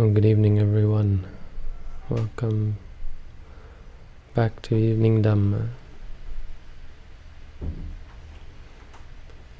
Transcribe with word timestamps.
Well, 0.00 0.08
good 0.08 0.24
evening, 0.24 0.58
everyone. 0.58 1.26
Welcome 2.08 2.78
back 4.32 4.62
to 4.62 4.74
Evening 4.74 5.22
Dhamma. 5.22 5.68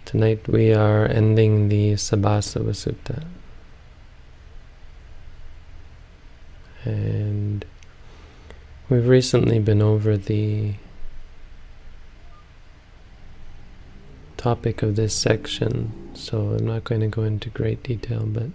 Tonight 0.06 0.48
we 0.48 0.72
are 0.72 1.04
ending 1.04 1.68
the 1.68 1.92
Sabbasava 1.92 2.70
Sutta. 2.70 3.26
And 6.86 7.66
we've 8.88 9.06
recently 9.06 9.58
been 9.58 9.82
over 9.82 10.16
the 10.16 10.72
topic 14.38 14.82
of 14.82 14.96
this 14.96 15.14
section, 15.14 15.92
so 16.14 16.52
I'm 16.52 16.66
not 16.66 16.84
going 16.84 17.02
to 17.02 17.08
go 17.08 17.24
into 17.24 17.50
great 17.50 17.82
detail, 17.82 18.24
but 18.24 18.48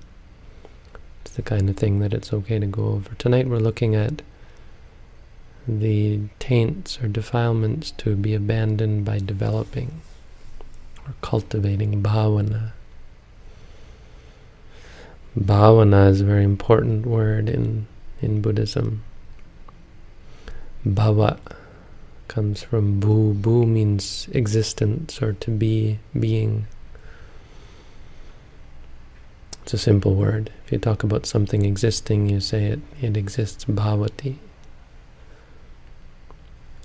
the 1.35 1.41
kind 1.41 1.69
of 1.69 1.77
thing 1.77 1.99
that 1.99 2.13
it's 2.13 2.33
okay 2.33 2.59
to 2.59 2.65
go 2.65 2.85
over. 2.85 3.13
Tonight 3.15 3.47
we're 3.47 3.57
looking 3.57 3.93
at 3.95 4.21
the 5.67 6.21
taints 6.39 7.01
or 7.01 7.07
defilements 7.07 7.91
to 7.91 8.15
be 8.15 8.33
abandoned 8.33 9.03
by 9.03 9.19
developing 9.19 10.01
or 11.05 11.13
cultivating 11.21 12.01
bhavana. 12.01 12.71
Bhavana 15.37 16.09
is 16.09 16.21
a 16.21 16.25
very 16.25 16.43
important 16.43 17.05
word 17.05 17.49
in, 17.49 17.87
in 18.21 18.41
Buddhism. 18.41 19.03
Bhava 20.85 21.39
comes 22.27 22.63
from 22.63 22.99
bu. 22.99 23.33
Bu 23.33 23.65
means 23.65 24.29
existence 24.31 25.21
or 25.21 25.33
to 25.33 25.51
be, 25.51 25.99
being. 26.17 26.67
It's 29.65 29.73
a 29.73 29.79
simple 29.79 30.13
word. 30.13 30.51
If 30.63 30.71
you 30.71 30.77
talk 30.77 31.01
about 31.01 31.25
something 31.25 31.65
existing, 31.65 32.29
you 32.29 32.39
say 32.39 32.65
it, 32.65 32.81
it 33.01 33.17
exists 33.17 33.65
bhavati. 33.65 34.35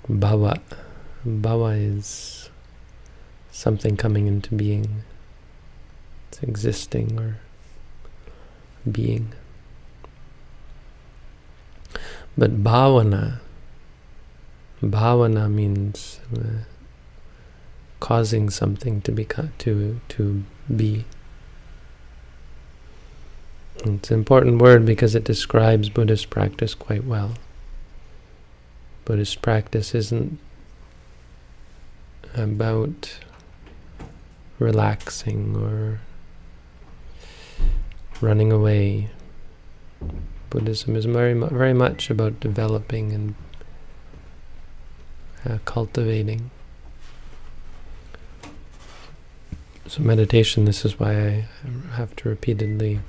Bhava. 0.09 0.63
Bhava 1.27 1.79
is 1.79 2.49
something 3.51 3.99
coming 3.99 4.27
into 4.27 4.55
being. 4.55 5.03
It's 6.31 6.43
existing 6.43 7.21
or 7.21 7.37
being. 8.91 9.35
But 12.39 12.65
bhavana 12.65 13.41
Bhavana 14.83 15.53
means 15.53 16.21
uh, 16.35 16.65
causing 18.01 18.49
something 18.49 19.03
to 19.03 19.13
become 19.13 19.53
to 19.59 20.01
to 20.09 20.45
be. 20.75 21.05
It's 23.83 24.11
an 24.11 24.19
important 24.19 24.61
word 24.61 24.85
because 24.85 25.15
it 25.15 25.25
describes 25.25 25.89
Buddhist 25.89 26.29
practice 26.29 26.75
quite 26.75 27.05
well. 27.05 27.33
Buddhist 29.07 29.41
practice 29.41 29.95
isn't 29.95 30.39
about 32.35 33.19
relaxing 34.59 35.57
or 35.57 36.01
running 38.21 38.53
away. 38.53 39.09
Buddhism 40.51 40.95
is 40.95 41.07
very, 41.07 41.33
very 41.33 41.73
much 41.73 42.11
about 42.11 42.39
developing 42.39 43.13
and 43.13 43.35
uh, 45.49 45.59
cultivating. 45.65 46.51
So 49.87 50.03
meditation, 50.03 50.67
this 50.67 50.85
is 50.85 51.01
why 51.01 51.13
I 51.13 51.47
have 51.95 52.15
to 52.17 52.29
repeatedly 52.29 53.01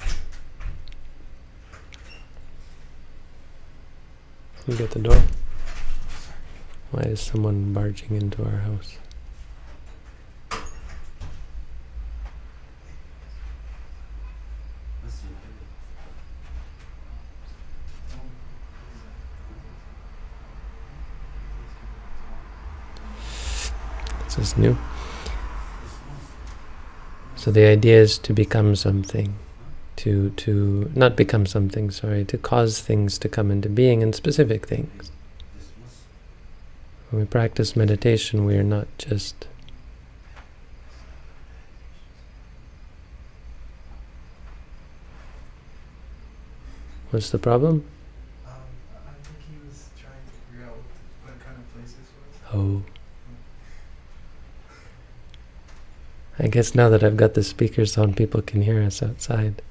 you 4.68 4.76
get 4.76 4.92
the 4.92 5.00
door. 5.00 5.22
Why 6.92 7.02
is 7.04 7.20
someone 7.20 7.74
barging 7.74 8.16
into 8.16 8.44
our 8.44 8.58
house? 8.58 8.98
This 24.26 24.38
is 24.38 24.58
new. 24.58 24.78
So 27.36 27.52
the 27.52 27.66
idea 27.66 28.00
is 28.02 28.18
to 28.20 28.34
become 28.34 28.76
something, 28.76 29.34
to 30.02 30.32
to 30.32 30.92
not 30.96 31.16
become 31.16 31.46
something, 31.46 31.92
sorry, 31.92 32.26
to 32.26 32.38
cause 32.38 32.82
things 32.82 33.20
to 33.20 33.30
come 33.30 33.52
into 33.52 33.70
being 33.70 34.02
and 34.02 34.16
specific 34.16 34.66
things. 34.66 35.12
When 37.12 37.22
we 37.22 37.28
practice 37.28 37.76
meditation, 37.76 38.46
we 38.46 38.56
are 38.56 38.64
not 38.64 38.88
just 38.98 39.48
What's 47.12 47.30
the 47.30 47.38
problem? 47.38 47.86
Um, 48.48 48.54
I 48.96 49.12
think 49.22 49.38
he 49.52 49.68
was 49.68 49.90
trying 50.00 50.14
to 50.14 50.32
figure 50.48 50.66
out 50.66 50.78
what, 50.78 51.34
what 51.34 51.46
kind 51.46 51.58
of 51.58 51.74
place 51.76 51.94
this 51.94 52.10
was. 52.18 52.56
Oh. 52.56 52.84
I 56.40 56.48
guess 56.48 56.74
now 56.74 56.88
that 56.88 57.04
I've 57.04 57.18
got 57.18 57.34
the 57.34 57.44
speakers 57.44 57.98
on, 57.98 58.14
people 58.14 58.42
can 58.42 58.62
hear 58.62 58.82
us 58.82 59.04
outside. 59.04 59.62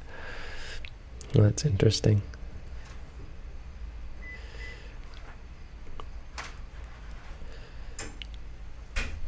That's 1.33 1.65
interesting. 1.65 2.23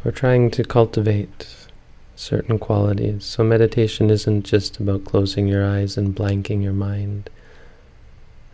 We're 0.04 0.10
trying 0.10 0.50
to 0.50 0.64
cultivate 0.64 1.46
certain 2.16 2.58
qualities. 2.58 3.24
So 3.24 3.44
meditation 3.44 4.10
isn't 4.10 4.42
just 4.42 4.80
about 4.80 5.04
closing 5.04 5.46
your 5.46 5.64
eyes 5.64 5.96
and 5.96 6.14
blanking 6.14 6.62
your 6.62 6.72
mind. 6.72 7.30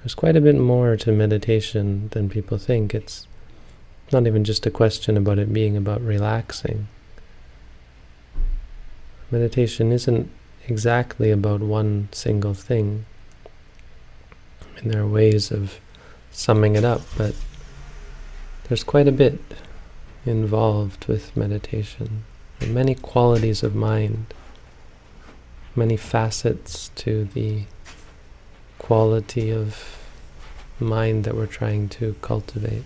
There's 0.00 0.14
quite 0.14 0.37
a 0.37 0.42
bit 0.42 0.56
more 0.56 0.97
to 0.97 1.10
meditation 1.10 2.08
than 2.12 2.28
people 2.28 2.58
think. 2.58 2.94
It's 2.94 3.26
not 4.12 4.26
even 4.26 4.44
just 4.44 4.66
a 4.66 4.70
question 4.70 5.16
about 5.16 5.38
it 5.38 5.53
being 5.53 5.76
about 5.76 6.03
relaxing. 6.03 6.88
Meditation 9.31 9.91
isn't 9.91 10.31
exactly 10.66 11.31
about 11.31 11.60
one 11.60 12.08
single 12.12 12.54
thing. 12.54 13.06
And 14.78 14.90
there 14.90 15.02
are 15.02 15.06
ways 15.06 15.50
of 15.50 15.80
summing 16.30 16.76
it 16.76 16.84
up, 16.84 17.02
but 17.16 17.34
there's 18.64 18.84
quite 18.84 19.08
a 19.08 19.12
bit 19.12 19.40
involved 20.24 21.06
with 21.06 21.36
meditation. 21.36 22.24
Many 22.66 22.94
qualities 22.94 23.62
of 23.62 23.74
mind, 23.74 24.34
many 25.75 25.96
facets 25.96 26.90
to 26.96 27.25
the 27.25 27.64
quality 28.78 29.50
of 29.50 29.98
mind 30.78 31.24
that 31.24 31.34
we're 31.34 31.46
trying 31.46 31.88
to 31.88 32.14
cultivate. 32.20 32.84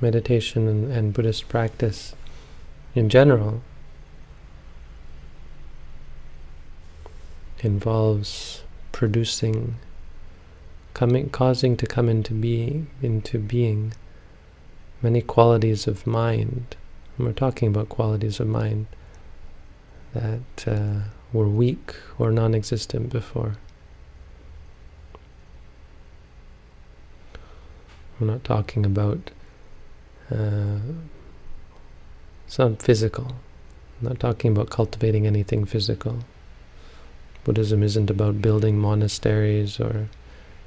Meditation 0.00 0.66
and, 0.66 0.92
and 0.92 1.12
Buddhist 1.12 1.48
practice 1.48 2.14
in 2.94 3.08
general 3.08 3.62
involves 7.60 8.62
producing, 8.92 9.76
coming, 10.94 11.28
causing 11.28 11.76
to 11.76 11.86
come 11.86 12.08
into 12.08 12.32
being, 12.32 12.88
into 13.02 13.38
being 13.38 13.92
many 15.02 15.20
qualities 15.20 15.86
of 15.86 16.06
mind. 16.06 16.76
And 17.16 17.26
we're 17.26 17.32
talking 17.32 17.68
about 17.68 17.88
qualities 17.88 18.40
of 18.40 18.46
mind 18.46 18.86
that 20.14 20.66
uh, 20.66 21.00
were 21.32 21.48
weak 21.48 21.94
or 22.18 22.30
non-existent 22.30 23.10
before. 23.10 23.56
We're 28.18 28.26
not 28.26 28.44
talking 28.44 28.84
about 28.84 29.30
uh, 30.30 30.78
some 32.46 32.76
physical. 32.76 33.34
I'm 34.00 34.08
not 34.08 34.20
talking 34.20 34.52
about 34.52 34.70
cultivating 34.70 35.26
anything 35.26 35.64
physical. 35.64 36.20
Buddhism 37.44 37.82
isn't 37.82 38.10
about 38.10 38.42
building 38.42 38.78
monasteries 38.78 39.80
or 39.80 40.08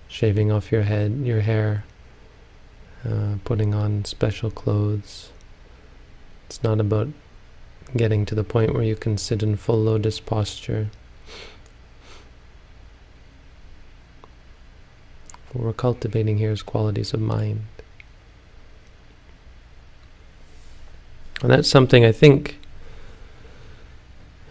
shaving 0.07 0.51
off 0.51 0.71
your 0.71 0.83
head, 0.83 1.21
your 1.23 1.41
hair, 1.41 1.83
uh, 3.07 3.35
putting 3.43 3.73
on 3.73 4.05
special 4.05 4.49
clothes. 4.49 5.31
It's 6.45 6.63
not 6.63 6.79
about 6.79 7.09
getting 7.95 8.25
to 8.25 8.35
the 8.35 8.43
point 8.43 8.73
where 8.73 8.83
you 8.83 8.95
can 8.95 9.17
sit 9.17 9.43
in 9.43 9.55
full 9.55 9.81
lotus 9.81 10.19
posture. 10.19 10.89
What 15.51 15.65
we're 15.65 15.73
cultivating 15.73 16.37
here 16.37 16.51
is 16.51 16.63
qualities 16.63 17.13
of 17.13 17.21
mind. 17.21 17.65
And 21.41 21.51
that's 21.51 21.69
something 21.69 22.05
I 22.05 22.11
think 22.11 22.59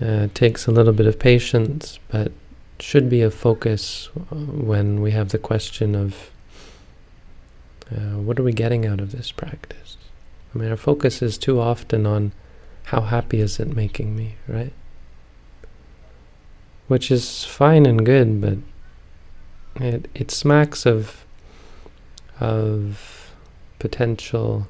uh, 0.00 0.28
takes 0.34 0.66
a 0.66 0.70
little 0.70 0.92
bit 0.92 1.06
of 1.06 1.18
patience, 1.18 1.98
but 2.08 2.32
should 2.80 3.08
be 3.08 3.22
a 3.22 3.30
focus 3.30 4.10
uh, 4.16 4.34
when 4.34 5.00
we 5.00 5.12
have 5.12 5.28
the 5.28 5.38
question 5.38 5.94
of 5.94 6.30
uh, 7.90 8.18
what 8.18 8.38
are 8.38 8.42
we 8.42 8.52
getting 8.52 8.86
out 8.86 9.00
of 9.00 9.12
this 9.12 9.30
practice? 9.30 9.96
I 10.54 10.58
mean, 10.58 10.70
our 10.70 10.76
focus 10.76 11.22
is 11.22 11.38
too 11.38 11.60
often 11.60 12.06
on 12.06 12.32
how 12.84 13.02
happy 13.02 13.40
is 13.40 13.60
it 13.60 13.74
making 13.74 14.16
me, 14.16 14.36
right? 14.48 14.72
Which 16.88 17.10
is 17.10 17.44
fine 17.44 17.86
and 17.86 18.04
good, 18.04 18.40
but 18.40 18.58
it 19.76 20.08
it 20.14 20.30
smacks 20.30 20.84
of 20.84 21.24
of 22.40 23.32
potential 23.78 24.66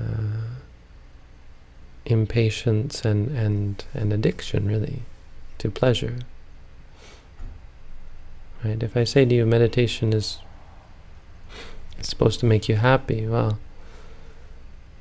uh, 0.00 0.56
impatience 2.04 3.04
and, 3.04 3.36
and, 3.36 3.84
and 3.94 4.12
addiction, 4.12 4.66
really, 4.66 5.02
to 5.58 5.70
pleasure. 5.70 6.18
Right? 8.64 8.82
If 8.82 8.96
I 8.96 9.04
say 9.04 9.24
to 9.24 9.34
you 9.34 9.46
meditation 9.46 10.12
is 10.12 10.38
supposed 12.00 12.40
to 12.40 12.46
make 12.46 12.68
you 12.68 12.76
happy, 12.76 13.26
well, 13.26 13.58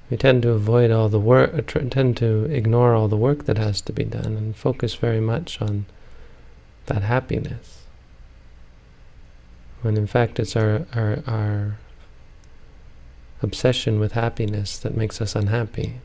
we 0.10 0.18
tend 0.18 0.42
to 0.44 0.50
avoid 0.50 0.92
all 0.92 1.10
the 1.10 1.20
work, 1.20 1.54
uh, 1.54 1.62
tend 1.90 2.18
to 2.18 2.46
ignore 2.46 2.94
all 2.94 3.08
the 3.08 3.18
work 3.18 3.46
that 3.46 3.58
has 3.58 3.82
to 3.82 3.94
be 3.94 4.04
done 4.04 4.36
and 4.36 4.56
focus 4.56 4.96
very 4.96 5.22
much 5.22 5.62
on 5.62 5.86
that 6.88 7.04
happiness. 7.04 7.84
When 9.82 9.98
in 9.98 10.08
fact 10.08 10.40
it's 10.40 10.56
our, 10.56 10.86
our, 10.94 11.24
our 11.26 11.78
obsession 13.42 14.00
with 14.00 14.14
happiness 14.14 14.78
that 14.80 14.96
makes 14.96 15.22
us 15.22 15.36
unhappy. 15.36 15.96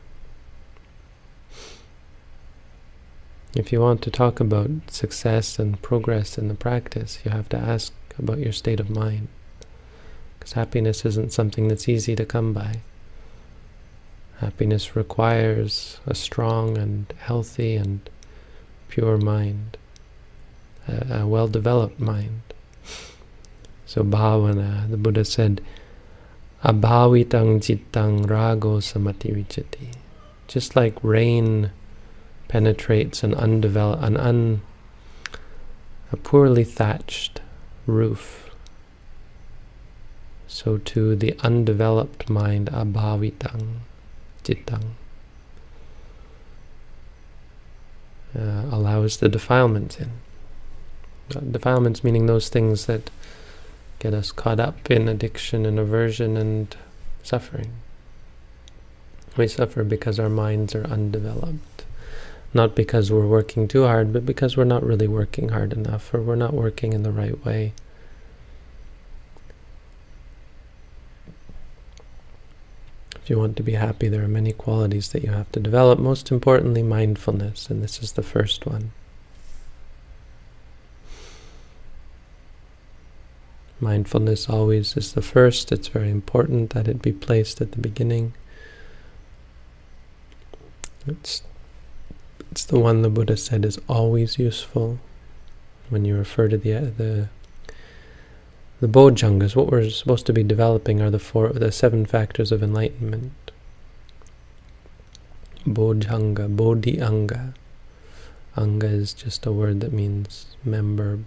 If 3.55 3.71
you 3.71 3.79
want 3.79 4.01
to 4.03 4.11
talk 4.11 4.39
about 4.39 4.69
success 4.91 5.57
and 5.57 5.81
progress 5.81 6.37
in 6.37 6.47
the 6.47 6.53
practice, 6.53 7.19
you 7.23 7.31
have 7.31 7.49
to 7.49 7.57
ask 7.57 7.93
about 8.19 8.39
your 8.39 8.51
state 8.51 8.79
of 8.79 8.89
mind. 8.89 9.27
Because 10.37 10.53
happiness 10.53 11.05
isn't 11.05 11.33
something 11.33 11.67
that's 11.67 11.89
easy 11.89 12.15
to 12.15 12.25
come 12.25 12.53
by. 12.53 12.81
Happiness 14.39 14.95
requires 14.95 15.99
a 16.05 16.13
strong 16.13 16.77
and 16.77 17.11
healthy 17.17 17.75
and 17.75 18.07
pure 18.89 19.17
mind, 19.17 19.77
a, 20.87 21.21
a 21.21 21.27
well-developed 21.27 21.99
mind. 21.99 22.41
So 23.87 24.03
bhavana, 24.03 24.89
the 24.89 24.97
Buddha 24.97 25.25
said, 25.25 25.61
abhavitang 26.63 27.59
cittang 27.59 28.25
rago 28.25 28.81
samati 28.81 29.33
vichati. 29.33 29.93
Just 30.47 30.75
like 30.75 30.97
rain 31.03 31.71
penetrates 32.47 33.23
an 33.23 33.33
undeveloped, 33.33 34.03
an 34.03 34.17
un, 34.17 34.61
a 36.11 36.17
poorly 36.17 36.63
thatched 36.63 37.41
roof, 37.85 38.49
so 40.47 40.77
too 40.77 41.15
the 41.15 41.35
undeveloped 41.39 42.29
mind 42.29 42.69
abhavitang 42.71 43.79
cittang 44.43 44.95
uh, 48.37 48.63
allows 48.71 49.17
the 49.17 49.29
defilements 49.29 49.99
in. 49.99 50.11
Defilements 51.51 52.03
meaning 52.03 52.25
those 52.25 52.47
things 52.47 52.85
that 52.85 53.09
get 53.99 54.13
us 54.13 54.31
caught 54.31 54.59
up 54.59 54.89
in 54.91 55.07
addiction 55.07 55.65
and 55.65 55.79
aversion 55.79 56.37
and 56.37 56.75
suffering. 57.23 57.73
We 59.35 59.47
suffer 59.47 59.83
because 59.83 60.19
our 60.19 60.29
minds 60.29 60.73
are 60.75 60.85
undeveloped. 60.85 61.85
Not 62.53 62.75
because 62.75 63.11
we're 63.11 63.27
working 63.27 63.67
too 63.67 63.83
hard, 63.83 64.13
but 64.13 64.25
because 64.25 64.55
we're 64.55 64.63
not 64.63 64.83
really 64.83 65.07
working 65.07 65.49
hard 65.49 65.73
enough, 65.73 66.13
or 66.13 66.21
we're 66.21 66.35
not 66.35 66.53
working 66.53 66.93
in 66.93 67.03
the 67.03 67.11
right 67.11 67.43
way. 67.45 67.73
If 73.15 73.29
you 73.29 73.37
want 73.37 73.57
to 73.57 73.63
be 73.63 73.73
happy, 73.73 74.07
there 74.07 74.23
are 74.23 74.29
many 74.29 74.53
qualities 74.53 75.09
that 75.09 75.21
you 75.21 75.31
have 75.31 75.51
to 75.51 75.59
develop. 75.59 75.99
Most 75.99 76.31
importantly, 76.31 76.81
mindfulness, 76.81 77.69
and 77.69 77.83
this 77.83 78.01
is 78.01 78.13
the 78.13 78.23
first 78.23 78.65
one. 78.65 78.91
Mindfulness 83.79 84.49
always 84.49 84.97
is 84.97 85.13
the 85.13 85.21
first. 85.21 85.71
It's 85.71 85.87
very 85.87 86.09
important 86.09 86.71
that 86.71 86.87
it 86.87 87.01
be 87.01 87.11
placed 87.11 87.61
at 87.61 87.73
the 87.73 87.79
beginning. 87.79 88.33
It's, 91.05 91.43
it's 92.51 92.65
the 92.65 92.79
one 92.79 93.03
the 93.03 93.09
Buddha 93.09 93.37
said 93.37 93.65
is 93.65 93.79
always 93.87 94.39
useful 94.39 94.99
when 95.89 96.05
you 96.05 96.17
refer 96.17 96.47
to 96.47 96.57
the 96.57 96.73
the 96.73 97.29
the 98.79 98.87
bojjhangas. 98.87 99.55
What 99.55 99.71
we're 99.71 99.89
supposed 99.89 100.25
to 100.27 100.33
be 100.33 100.43
developing 100.43 101.01
are 101.01 101.09
the 101.09 101.19
four, 101.19 101.49
the 101.49 101.71
seven 101.71 102.05
factors 102.05 102.51
of 102.51 102.61
enlightenment. 102.61 103.51
Bojjhanga, 105.65 106.55
bodhi 106.55 106.99
anga. 106.99 107.53
Anga 108.55 108.87
is 108.87 109.13
just 109.13 109.45
a 109.45 109.51
word 109.51 109.81
that 109.81 109.93
means 109.93 110.47
member. 110.63 111.19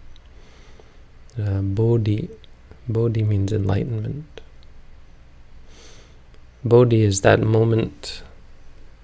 Uh, 1.41 1.61
bodhi 1.61 2.29
Bodhi 2.92 3.23
means 3.23 3.52
enlightenment. 3.52 4.40
Bodhi 6.64 7.02
is 7.02 7.23
that 7.23 7.40
moment 7.40 8.23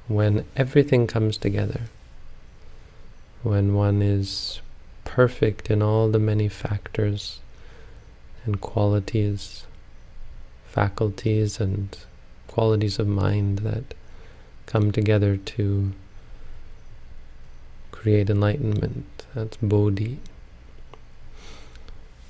when 0.09 0.45
everything 0.57 1.07
comes 1.07 1.37
together, 1.37 1.83
when 3.43 3.75
one 3.75 4.03
is 4.03 4.61
perfect 5.05 5.71
in 5.71 5.83
all 5.83 6.09
the 6.09 6.19
many 6.19 6.49
factors 6.49 7.41
and 8.45 8.61
qualities, 8.61 9.67
faculties 10.67 11.59
and 11.61 11.97
qualities 12.47 12.99
of 12.99 13.07
mind 13.09 13.61
that 13.61 13.95
come 14.67 14.93
together 14.93 15.37
to 15.37 15.93
create 17.91 18.29
enlightenment. 18.29 19.27
That's 19.35 19.57
Bodhi. 19.57 20.19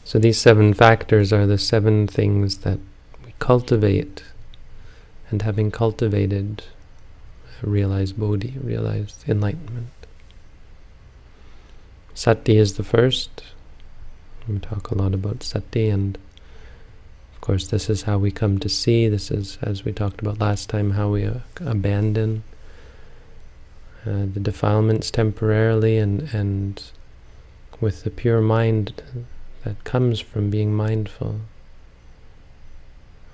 So 0.07 0.21
these 0.21 0.41
seven 0.41 0.73
factors 0.73 1.33
are 1.33 1.49
the 1.49 1.59
seven 1.59 2.07
things 2.07 2.59
that 2.59 2.79
we 3.25 3.35
cultivate, 3.41 4.23
and 5.31 5.43
having 5.43 5.73
cultivated, 5.73 6.63
realize 7.61 8.13
Bodhi, 8.13 8.55
realize 8.63 9.25
enlightenment. 9.27 9.89
Sati 12.15 12.57
is 12.57 12.77
the 12.77 12.85
first. 12.85 13.43
We 14.47 14.61
talk 14.61 14.93
a 14.93 14.95
lot 14.95 15.13
about 15.13 15.43
Sati, 15.43 15.89
and 15.89 16.17
of 17.35 17.41
course 17.41 17.67
this 17.67 17.91
is 17.91 18.03
how 18.03 18.17
we 18.17 18.31
come 18.31 18.61
to 18.61 18.69
see. 18.69 19.09
This 19.09 19.33
is, 19.33 19.59
as 19.61 19.85
we 19.85 19.93
talked 19.93 20.21
about 20.21 20.39
last 20.39 20.71
time, 20.71 20.93
how 20.93 21.11
we 21.11 21.25
uh, 21.25 21.41
abandon 21.59 22.45
uh, 24.07 24.27
the 24.33 24.41
defilements 24.41 25.11
temporarily, 25.11 25.99
and 25.99 26.33
and 26.33 26.81
with 27.81 28.05
the 28.05 28.11
pure 28.11 28.41
mind 28.41 29.03
that 29.67 29.83
comes 29.83 30.21
from 30.21 30.49
being 30.49 30.73
mindful. 30.73 31.41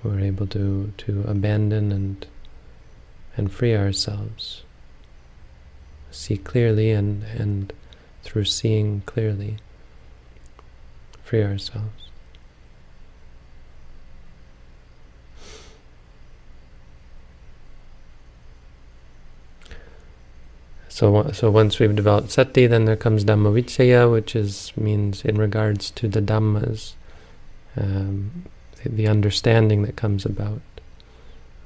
We're 0.01 0.19
able 0.19 0.47
to, 0.47 0.91
to 0.97 1.23
abandon 1.27 1.91
and, 1.91 2.25
and 3.37 3.51
free 3.51 3.75
ourselves. 3.75 4.63
See 6.09 6.37
clearly 6.37 6.89
and, 6.89 7.23
and 7.23 7.71
through 8.23 8.45
seeing 8.45 9.03
clearly, 9.05 9.57
free 11.23 11.43
ourselves. 11.43 12.02
So, 20.93 21.31
so 21.31 21.49
once 21.49 21.79
we've 21.79 21.95
developed 21.95 22.29
sati, 22.29 22.67
then 22.67 22.85
there 22.85 22.95
comes 22.95 23.25
dhammavicaya, 23.25 24.11
which 24.11 24.35
is 24.35 24.71
means 24.77 25.25
in 25.25 25.39
regards 25.39 25.89
to 25.89 26.07
the 26.07 26.21
dhammas, 26.21 26.93
um, 27.75 28.43
the, 28.75 28.89
the, 28.89 29.07
understanding 29.07 29.81
that 29.81 29.95
comes 29.95 30.23
about, 30.23 30.61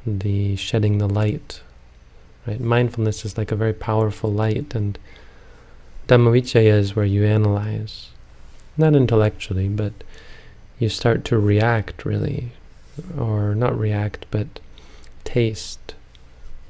the 0.06 0.56
shedding 0.56 1.00
the 1.00 1.10
light. 1.10 1.62
Right, 2.48 2.62
mindfulness 2.62 3.26
is 3.26 3.38
like 3.38 3.52
a 3.52 3.58
very 3.58 3.74
powerful 3.74 4.32
light, 4.32 4.74
and 4.74 4.98
dhammavicaya 6.08 6.78
is 6.80 6.96
where 6.96 7.04
you 7.04 7.26
analyze, 7.26 8.12
not 8.78 8.96
intellectually, 8.96 9.68
but 9.68 9.92
you 10.80 10.88
start 10.88 11.26
to 11.26 11.38
react 11.38 12.06
really, 12.06 12.54
or 13.20 13.54
not 13.56 13.78
react, 13.78 14.26
but 14.32 14.62
taste, 15.26 15.96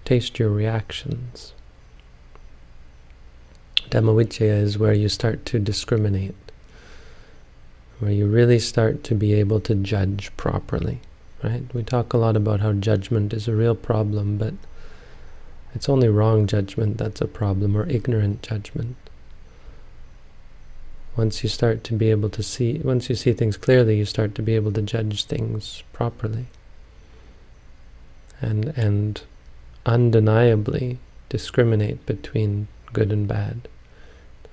taste 0.06 0.40
your 0.40 0.50
reactions. 0.50 1.54
Dhammavicaya 3.90 4.62
is 4.62 4.78
where 4.78 4.94
you 4.94 5.10
start 5.10 5.46
to 5.46 5.60
discriminate, 5.60 6.36
where 8.00 8.12
you 8.12 8.28
really 8.28 8.60
start 8.60 9.04
to 9.06 9.16
be 9.16 9.34
able 9.34 9.60
to 9.62 9.76
judge 9.76 10.36
properly. 10.38 11.00
Right? 11.44 11.64
We 11.74 11.84
talk 11.84 12.14
a 12.14 12.18
lot 12.18 12.36
about 12.36 12.60
how 12.60 12.74
judgment 12.74 13.34
is 13.34 13.48
a 13.48 13.56
real 13.56 13.76
problem, 13.76 14.38
but 14.38 14.54
It's 15.78 15.90
only 15.90 16.10
wrong 16.10 16.48
judgment 16.48 16.98
that's 16.98 17.22
a 17.22 17.28
problem, 17.28 17.78
or 17.78 17.88
ignorant 17.88 18.42
judgment. 18.42 18.96
Once 21.16 21.44
you 21.44 21.50
start 21.50 21.84
to 21.84 21.94
be 21.94 22.10
able 22.10 22.30
to 22.30 22.42
see, 22.42 22.80
once 22.84 23.10
you 23.10 23.16
see 23.16 23.32
things 23.34 23.58
clearly, 23.58 23.96
you 23.96 24.06
start 24.06 24.34
to 24.36 24.42
be 24.42 24.56
able 24.56 24.72
to 24.72 24.82
judge 24.82 25.26
things 25.26 25.84
properly. 25.94 26.48
And, 28.42 28.68
and 28.78 29.22
undeniably 29.86 30.98
discriminate 31.30 32.04
between 32.08 32.68
good 32.94 33.12
and 33.12 33.28
bad. 33.28 33.68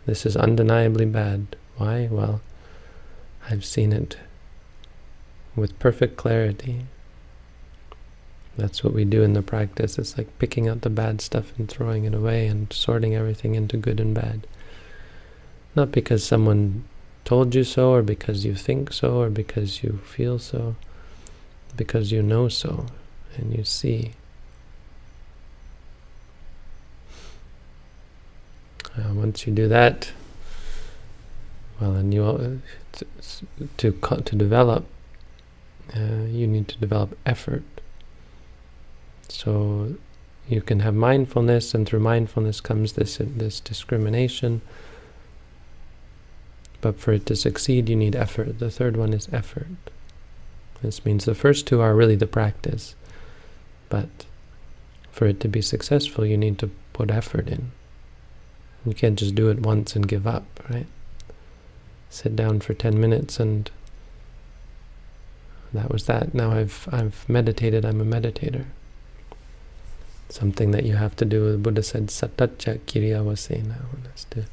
This 0.06 0.26
is 0.26 0.36
undeniably 0.36 1.06
bad. 1.06 1.56
Why? 1.76 2.08
Well, 2.10 2.40
I've 3.48 3.64
seen 3.64 3.92
it 3.92 4.16
with 5.56 5.78
perfect 5.78 6.16
clarity. 6.16 6.86
That's 8.56 8.84
what 8.84 8.92
we 8.92 9.04
do 9.04 9.22
in 9.22 9.32
the 9.32 9.42
practice. 9.42 9.98
It's 9.98 10.16
like 10.16 10.38
picking 10.38 10.68
out 10.68 10.82
the 10.82 10.90
bad 10.90 11.20
stuff 11.20 11.52
and 11.58 11.68
throwing 11.68 12.04
it 12.04 12.14
away 12.14 12.46
and 12.46 12.72
sorting 12.72 13.14
everything 13.14 13.54
into 13.54 13.76
good 13.76 13.98
and 13.98 14.14
bad. 14.14 14.46
Not 15.74 15.90
because 15.90 16.22
someone 16.22 16.84
told 17.24 17.54
you 17.54 17.64
so, 17.64 17.92
or 17.92 18.02
because 18.02 18.44
you 18.44 18.54
think 18.54 18.92
so, 18.92 19.20
or 19.20 19.30
because 19.30 19.82
you 19.82 20.00
feel 20.04 20.38
so, 20.38 20.76
because 21.76 22.12
you 22.12 22.22
know 22.22 22.48
so, 22.48 22.86
and 23.36 23.56
you 23.56 23.64
see. 23.64 24.12
Uh, 28.96 29.12
once 29.12 29.46
you 29.46 29.52
do 29.52 29.68
that, 29.68 30.12
well, 31.80 31.94
and 31.94 32.14
you 32.14 32.60
to 32.96 33.06
to, 33.76 33.92
to 34.24 34.36
develop, 34.36 34.86
uh, 35.96 36.24
you 36.28 36.46
need 36.46 36.68
to 36.68 36.78
develop 36.78 37.18
effort. 37.26 37.64
So 39.28 39.94
you 40.48 40.60
can 40.60 40.80
have 40.80 40.94
mindfulness, 40.94 41.74
and 41.74 41.86
through 41.86 42.00
mindfulness 42.00 42.60
comes 42.60 42.92
this 42.92 43.18
this 43.20 43.60
discrimination. 43.60 44.60
But 46.80 47.00
for 47.00 47.12
it 47.12 47.26
to 47.26 47.36
succeed, 47.36 47.88
you 47.88 47.96
need 47.96 48.14
effort. 48.14 48.58
The 48.58 48.70
third 48.70 48.96
one 48.96 49.14
is 49.14 49.28
effort. 49.32 49.68
This 50.82 51.04
means 51.04 51.24
the 51.24 51.34
first 51.34 51.66
two 51.66 51.80
are 51.80 51.94
really 51.94 52.14
the 52.14 52.26
practice. 52.26 52.94
But 53.88 54.26
for 55.10 55.26
it 55.26 55.40
to 55.40 55.48
be 55.48 55.62
successful, 55.62 56.26
you 56.26 56.36
need 56.36 56.58
to 56.58 56.70
put 56.92 57.10
effort 57.10 57.48
in. 57.48 57.72
You 58.84 58.94
can't 58.94 59.18
just 59.18 59.34
do 59.34 59.48
it 59.48 59.60
once 59.60 59.96
and 59.96 60.06
give 60.06 60.26
up, 60.26 60.44
right? 60.68 60.86
Sit 62.10 62.36
down 62.36 62.60
for 62.60 62.74
10 62.74 63.00
minutes 63.00 63.40
and 63.40 63.70
that 65.72 65.90
was 65.90 66.06
that. 66.06 66.34
Now 66.34 66.52
I've 66.52 66.88
I've 66.92 67.28
meditated, 67.28 67.84
I'm 67.84 68.00
a 68.00 68.04
meditator. 68.04 68.66
Something 70.28 70.70
that 70.70 70.84
you 70.84 70.94
have 70.96 71.16
to 71.16 71.24
do, 71.24 71.52
the 71.52 71.58
Buddha 71.58 71.82
said, 71.82 72.08
satacca 72.08 72.78
kiriyavasena. 72.86 73.92
One 73.92 74.08
has 74.12 74.24
to 74.30 74.44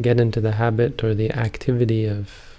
get 0.00 0.20
into 0.20 0.40
the 0.40 0.52
habit 0.52 1.02
or 1.02 1.14
the 1.14 1.32
activity 1.32 2.04
of 2.04 2.56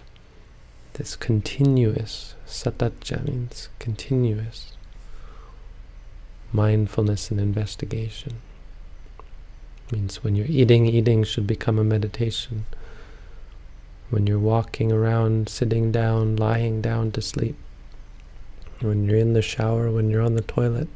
this 0.94 1.16
continuous, 1.16 2.34
satacca 2.48 3.24
means 3.28 3.70
continuous, 3.78 4.74
mindfulness 6.52 7.30
and 7.30 7.40
investigation. 7.40 8.42
Means 9.92 10.24
when 10.24 10.36
you're 10.36 10.48
eating, 10.48 10.86
eating 10.86 11.24
should 11.24 11.48
become 11.48 11.80
a 11.80 11.84
meditation. 11.84 12.66
When 14.10 14.28
you're 14.28 14.40
walking 14.40 14.92
around, 14.92 15.48
sitting 15.48 15.92
down, 15.92 16.36
lying 16.36 16.82
down 16.82 17.12
to 17.12 17.22
sleep. 17.22 17.56
When 18.82 19.06
you're 19.06 19.18
in 19.18 19.34
the 19.34 19.42
shower, 19.42 19.90
when 19.90 20.10
you're 20.10 20.22
on 20.22 20.36
the 20.36 20.42
toilet. 20.42 20.90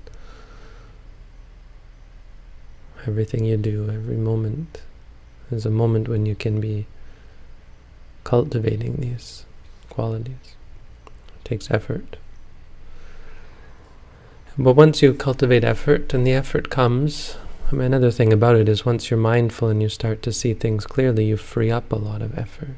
Everything 3.07 3.45
you 3.45 3.57
do, 3.57 3.89
every 3.89 4.17
moment, 4.17 4.81
is 5.49 5.65
a 5.65 5.71
moment 5.71 6.07
when 6.07 6.25
you 6.25 6.35
can 6.35 6.59
be 6.59 6.85
cultivating 8.23 8.97
these 8.97 9.45
qualities. 9.89 10.55
It 11.07 11.45
takes 11.45 11.71
effort. 11.71 12.17
But 14.57 14.73
once 14.73 15.01
you 15.01 15.13
cultivate 15.13 15.63
effort, 15.63 16.13
and 16.13 16.27
the 16.27 16.33
effort 16.33 16.69
comes, 16.69 17.37
I 17.71 17.75
mean, 17.75 17.85
another 17.85 18.11
thing 18.11 18.33
about 18.33 18.57
it 18.57 18.67
is 18.67 18.85
once 18.85 19.09
you're 19.09 19.17
mindful 19.17 19.69
and 19.69 19.81
you 19.81 19.87
start 19.87 20.21
to 20.23 20.33
see 20.33 20.53
things 20.53 20.85
clearly, 20.85 21.23
you 21.23 21.37
free 21.37 21.71
up 21.71 21.89
a 21.93 21.95
lot 21.95 22.21
of 22.21 22.37
effort. 22.37 22.75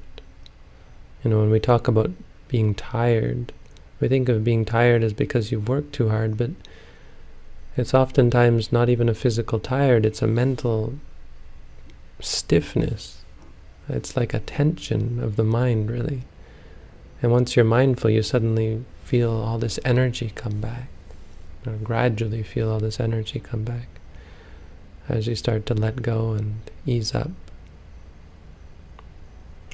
You 1.23 1.31
know, 1.31 1.39
when 1.39 1.49
we 1.49 1.59
talk 1.59 1.87
about 1.87 2.11
being 2.47 2.75
tired, 2.75 3.53
we 3.99 4.07
think 4.07 4.29
of 4.29 4.43
being 4.43 4.65
tired 4.65 5.03
as 5.03 5.13
because 5.13 5.51
you've 5.51 5.67
worked 5.67 5.93
too 5.93 6.09
hard, 6.09 6.37
but 6.37 6.51
it's 7.75 7.95
oftentimes 7.95 8.71
not 8.71 8.87
even 8.87 9.09
a 9.09 9.15
physical 9.15 9.59
tired, 9.59 10.05
it's 10.05 10.21
a 10.21 10.27
mental 10.27 10.93
stiffness. 12.19 13.23
It's 13.89 14.15
like 14.15 14.35
a 14.35 14.41
tension 14.41 15.19
of 15.19 15.37
the 15.37 15.43
mind, 15.43 15.89
really. 15.89 16.21
And 17.19 17.31
once 17.31 17.55
you're 17.55 17.65
mindful, 17.65 18.11
you 18.11 18.21
suddenly 18.21 18.85
feel 19.03 19.31
all 19.31 19.57
this 19.57 19.79
energy 19.83 20.31
come 20.35 20.61
back, 20.61 20.89
or 21.65 21.73
gradually 21.77 22.43
feel 22.43 22.69
all 22.69 22.79
this 22.79 22.99
energy 22.99 23.39
come 23.39 23.63
back 23.63 23.87
as 25.09 25.27
you 25.27 25.35
start 25.35 25.65
to 25.67 25.73
let 25.73 26.01
go 26.01 26.31
and 26.31 26.55
ease 26.85 27.13
up. 27.13 27.31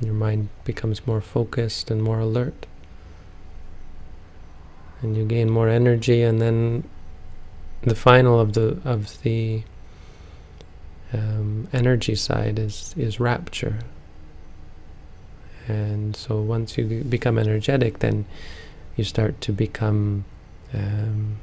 Your 0.02 0.14
mind 0.14 0.50
becomes 0.64 1.06
more 1.06 1.22
focused 1.22 1.92
and 1.92 2.02
more 2.02 2.20
alert. 2.20 2.66
And 5.02 5.16
you 5.16 5.26
gain 5.26 5.50
more 5.50 5.70
energy 5.70 6.22
and 6.24 6.42
then 6.42 6.84
the 7.82 7.96
final 7.96 8.40
of 8.40 8.54
the 8.54 8.80
of 8.84 9.22
the 9.24 9.64
um, 11.14 11.68
energy 11.72 12.16
side 12.16 12.60
is 12.60 12.94
is 12.98 13.20
rapture. 13.20 13.80
And 15.68 16.16
so 16.16 16.42
once 16.42 16.78
you 16.78 17.04
become 17.04 17.38
energetic, 17.38 18.00
then 18.00 18.26
you 18.96 19.04
start 19.04 19.40
to 19.42 19.54
become 19.54 20.26
um, 20.74 21.38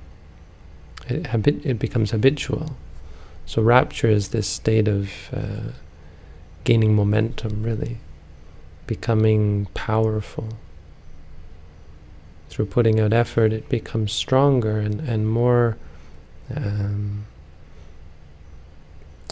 it, 1.09 1.64
it 1.64 1.78
becomes 1.78 2.11
habitual. 2.11 2.76
So 3.47 3.62
rapture 3.62 4.09
is 4.09 4.29
this 4.29 4.49
state 4.49 4.88
of 4.88 5.12
uh, 5.33 5.71
gaining 6.65 6.97
momentum, 6.97 7.62
really, 7.62 7.99
becoming 8.88 9.69
powerful. 9.73 10.49
Through 12.50 12.67
putting 12.67 12.99
out 12.99 13.12
effort, 13.12 13.53
it 13.53 13.69
becomes 13.69 14.12
stronger 14.12 14.81
and, 14.81 15.00
and 15.00 15.31
more, 15.31 15.76
um, 16.55 17.26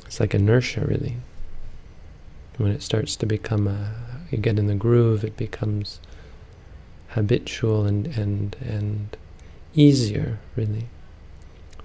it's 0.07 0.21
like 0.21 0.33
inertia, 0.33 0.85
really. 0.87 1.17
When 2.57 2.71
it 2.71 2.83
starts 2.83 3.17
to 3.17 3.27
become 3.27 3.67
a, 3.67 3.95
you 4.31 4.39
get 4.39 4.61
in 4.61 4.69
the 4.69 4.77
groove, 4.77 5.25
it 5.25 5.37
becomes 5.37 5.99
habitual 7.09 7.85
and, 7.85 8.07
and, 8.17 8.57
and 8.61 9.17
easier, 9.75 10.39
really, 10.55 10.87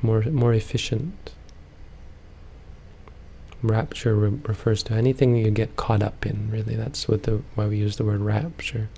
more, 0.03 0.21
more 0.21 0.53
efficient 0.53 1.31
rapture 3.61 4.15
re 4.15 4.29
refers 4.43 4.83
to 4.83 4.93
anything 4.93 5.35
you 5.35 5.51
get 5.51 5.75
caught 5.75 6.01
up 6.01 6.25
in, 6.25 6.49
really. 6.51 6.75
That's 6.75 7.07
what 7.07 7.23
the 7.23 7.41
why 7.55 7.67
we 7.67 7.77
use 7.77 7.97
the 7.97 8.05
word 8.05 8.21
rapture. 8.21 8.89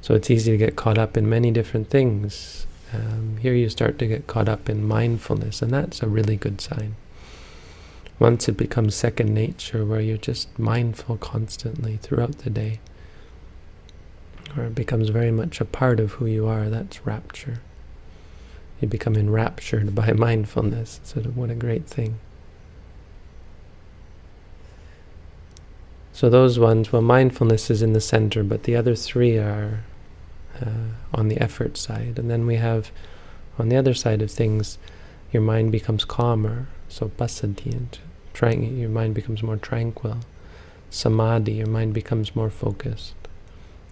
So 0.00 0.14
it's 0.14 0.30
easy 0.30 0.52
to 0.52 0.58
get 0.58 0.76
caught 0.76 0.98
up 0.98 1.16
in 1.16 1.28
many 1.28 1.50
different 1.50 1.88
things. 1.88 2.66
Um, 2.92 3.38
here 3.38 3.54
you 3.54 3.68
start 3.68 3.98
to 3.98 4.06
get 4.06 4.26
caught 4.26 4.48
up 4.48 4.68
in 4.68 4.86
mindfulness, 4.86 5.62
and 5.62 5.72
that's 5.72 6.02
a 6.02 6.08
really 6.08 6.36
good 6.36 6.60
sign. 6.60 6.96
Once 8.18 8.48
it 8.48 8.56
becomes 8.56 8.94
second 8.94 9.34
nature, 9.34 9.84
where 9.84 10.00
you're 10.00 10.16
just 10.16 10.58
mindful 10.58 11.16
constantly 11.16 11.96
throughout 11.96 12.38
the 12.38 12.50
day, 12.50 12.80
or 14.56 14.64
it 14.64 14.74
becomes 14.74 15.08
very 15.08 15.32
much 15.32 15.60
a 15.60 15.64
part 15.64 15.98
of 15.98 16.12
who 16.12 16.26
you 16.26 16.46
are, 16.46 16.68
that's 16.68 17.06
rapture. 17.06 17.60
You 18.80 18.88
become 18.88 19.16
enraptured 19.16 19.94
by 19.94 20.12
mindfulness. 20.12 21.00
So 21.02 21.22
what 21.22 21.50
a 21.50 21.54
great 21.54 21.86
thing. 21.86 22.18
So 26.14 26.30
those 26.30 26.60
ones, 26.60 26.92
well, 26.92 27.02
mindfulness 27.02 27.72
is 27.72 27.82
in 27.82 27.92
the 27.92 28.00
center, 28.00 28.44
but 28.44 28.62
the 28.62 28.76
other 28.76 28.94
three 28.94 29.36
are 29.36 29.82
uh, 30.62 30.94
on 31.12 31.26
the 31.26 31.38
effort 31.38 31.76
side. 31.76 32.20
And 32.20 32.30
then 32.30 32.46
we 32.46 32.54
have, 32.54 32.92
on 33.58 33.68
the 33.68 33.74
other 33.76 33.94
side 33.94 34.22
of 34.22 34.30
things, 34.30 34.78
your 35.32 35.42
mind 35.42 35.72
becomes 35.72 36.04
calmer. 36.04 36.68
So 36.88 37.08
passaddhi, 37.08 37.98
your 38.78 38.88
mind 38.90 39.14
becomes 39.16 39.42
more 39.42 39.56
tranquil. 39.56 40.18
Samadhi, 40.88 41.54
your 41.54 41.66
mind 41.66 41.92
becomes 41.94 42.36
more 42.36 42.50
focused. 42.50 43.14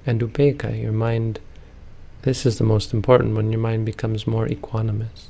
And 0.07 0.21
upekkha, 0.21 0.81
your 0.81 0.93
mind, 0.93 1.41
this 2.23 2.47
is 2.47 2.59
the 2.59 2.65
most 2.65 2.95
important 2.95 3.35
when 3.35 3.51
your 3.51 3.61
mind 3.61 3.85
becomes 3.85 4.29
more 4.29 4.47
equanimous. 4.47 5.27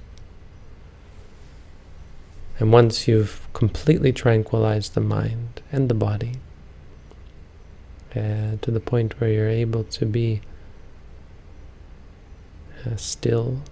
And 2.60 2.70
once 2.70 3.08
you've 3.08 3.48
completely 3.54 4.12
tranquilized 4.12 4.92
the 4.92 5.00
mind 5.00 5.62
and 5.72 5.88
the 5.88 5.94
body, 5.94 6.34
uh, 8.16 8.56
to 8.60 8.70
the 8.70 8.80
point 8.80 9.20
where 9.20 9.30
you're 9.30 9.48
able 9.48 9.84
to 9.84 10.06
be 10.06 10.40
uh, 12.86 12.96
still 12.96 13.62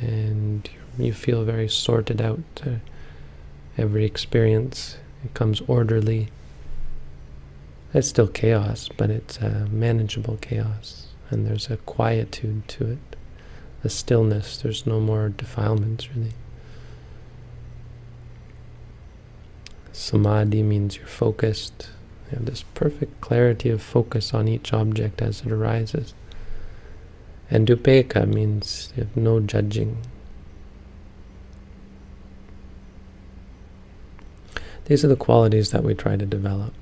and 0.00 0.68
You 0.98 1.12
feel 1.12 1.44
very 1.44 1.68
sorted 1.68 2.20
out. 2.20 2.40
Uh, 2.64 2.70
every 3.78 4.04
experience 4.04 4.98
it 5.24 5.32
comes 5.34 5.60
orderly. 5.62 6.28
It's 7.94 8.08
still 8.08 8.28
chaos, 8.28 8.88
but 8.96 9.10
it's 9.10 9.38
a 9.38 9.68
manageable 9.70 10.38
chaos, 10.40 11.08
and 11.30 11.46
there's 11.46 11.70
a 11.70 11.76
quietude 11.78 12.66
to 12.68 12.92
it, 12.92 13.16
a 13.84 13.88
stillness. 13.88 14.56
There's 14.58 14.86
no 14.86 15.00
more 15.00 15.28
defilements, 15.28 16.08
really. 16.14 16.32
Samadhi 19.92 20.62
means 20.62 20.96
you're 20.96 21.06
focused. 21.06 21.90
You 22.32 22.38
have 22.38 22.46
this 22.46 22.64
perfect 22.74 23.20
clarity 23.20 23.68
of 23.68 23.82
focus 23.82 24.32
on 24.32 24.48
each 24.48 24.72
object 24.72 25.20
as 25.20 25.42
it 25.42 25.52
arises. 25.52 26.14
And 27.50 27.68
upekkha 27.68 28.26
means 28.26 28.90
you 28.96 29.04
have 29.04 29.14
no 29.14 29.38
judging. 29.38 29.98
These 34.86 35.04
are 35.04 35.08
the 35.08 35.16
qualities 35.16 35.70
that 35.72 35.84
we 35.84 35.94
try 35.94 36.16
to 36.16 36.24
develop. 36.24 36.72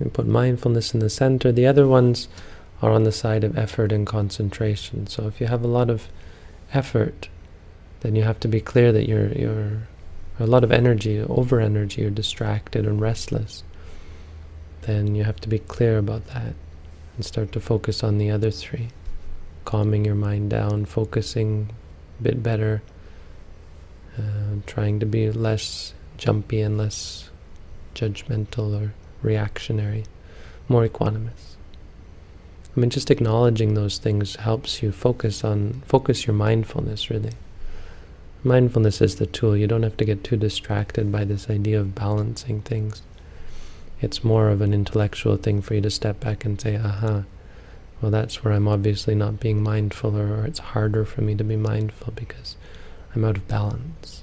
We 0.00 0.08
put 0.08 0.26
mindfulness 0.26 0.94
in 0.94 1.00
the 1.00 1.10
center. 1.10 1.52
The 1.52 1.66
other 1.66 1.86
ones 1.86 2.28
are 2.80 2.90
on 2.90 3.04
the 3.04 3.12
side 3.12 3.44
of 3.44 3.58
effort 3.58 3.92
and 3.92 4.06
concentration. 4.06 5.06
So 5.06 5.26
if 5.26 5.38
you 5.38 5.48
have 5.48 5.62
a 5.62 5.68
lot 5.68 5.90
of 5.90 6.08
effort, 6.72 7.28
then 8.00 8.16
you 8.16 8.22
have 8.22 8.40
to 8.40 8.48
be 8.48 8.60
clear 8.60 8.90
that 8.90 9.06
you're 9.06 9.28
you're 9.32 9.86
a 10.40 10.46
lot 10.46 10.64
of 10.64 10.72
energy, 10.72 11.20
over 11.20 11.60
energy, 11.60 12.02
you're 12.02 12.10
distracted 12.10 12.86
and 12.86 13.00
restless. 13.00 13.62
Then 14.84 15.14
you 15.14 15.24
have 15.24 15.40
to 15.40 15.48
be 15.48 15.58
clear 15.58 15.98
about 15.98 16.26
that 16.28 16.54
and 17.16 17.24
start 17.24 17.52
to 17.52 17.60
focus 17.60 18.02
on 18.02 18.18
the 18.18 18.30
other 18.30 18.50
three 18.50 18.88
calming 19.64 20.04
your 20.04 20.14
mind 20.14 20.50
down, 20.50 20.84
focusing 20.84 21.70
a 22.20 22.22
bit 22.22 22.42
better, 22.42 22.82
uh, 24.18 24.56
trying 24.66 25.00
to 25.00 25.06
be 25.06 25.30
less 25.30 25.94
jumpy 26.16 26.60
and 26.60 26.78
less 26.78 27.30
judgmental 27.94 28.80
or 28.80 28.92
reactionary, 29.22 30.04
more 30.68 30.86
equanimous. 30.86 31.56
I 32.76 32.80
mean, 32.80 32.90
just 32.90 33.10
acknowledging 33.10 33.74
those 33.74 33.98
things 33.98 34.36
helps 34.36 34.82
you 34.82 34.92
focus 34.92 35.44
on, 35.44 35.82
focus 35.86 36.26
your 36.26 36.34
mindfulness, 36.34 37.08
really. 37.08 37.32
Mindfulness 38.42 39.00
is 39.00 39.16
the 39.16 39.26
tool. 39.26 39.56
You 39.56 39.66
don't 39.66 39.84
have 39.84 39.96
to 39.96 40.04
get 40.04 40.22
too 40.22 40.36
distracted 40.36 41.10
by 41.10 41.24
this 41.24 41.48
idea 41.48 41.80
of 41.80 41.94
balancing 41.94 42.60
things. 42.60 43.00
It's 44.00 44.24
more 44.24 44.50
of 44.50 44.60
an 44.60 44.74
intellectual 44.74 45.36
thing 45.36 45.62
for 45.62 45.74
you 45.74 45.80
to 45.80 45.90
step 45.90 46.20
back 46.20 46.44
and 46.44 46.60
say, 46.60 46.76
aha, 46.76 47.24
well, 48.00 48.10
that's 48.10 48.44
where 48.44 48.52
I'm 48.52 48.68
obviously 48.68 49.14
not 49.14 49.40
being 49.40 49.62
mindful, 49.62 50.16
or, 50.16 50.40
or 50.40 50.44
it's 50.44 50.58
harder 50.58 51.04
for 51.04 51.22
me 51.22 51.34
to 51.36 51.44
be 51.44 51.56
mindful 51.56 52.12
because 52.14 52.56
I'm 53.14 53.24
out 53.24 53.36
of 53.36 53.48
balance. 53.48 54.22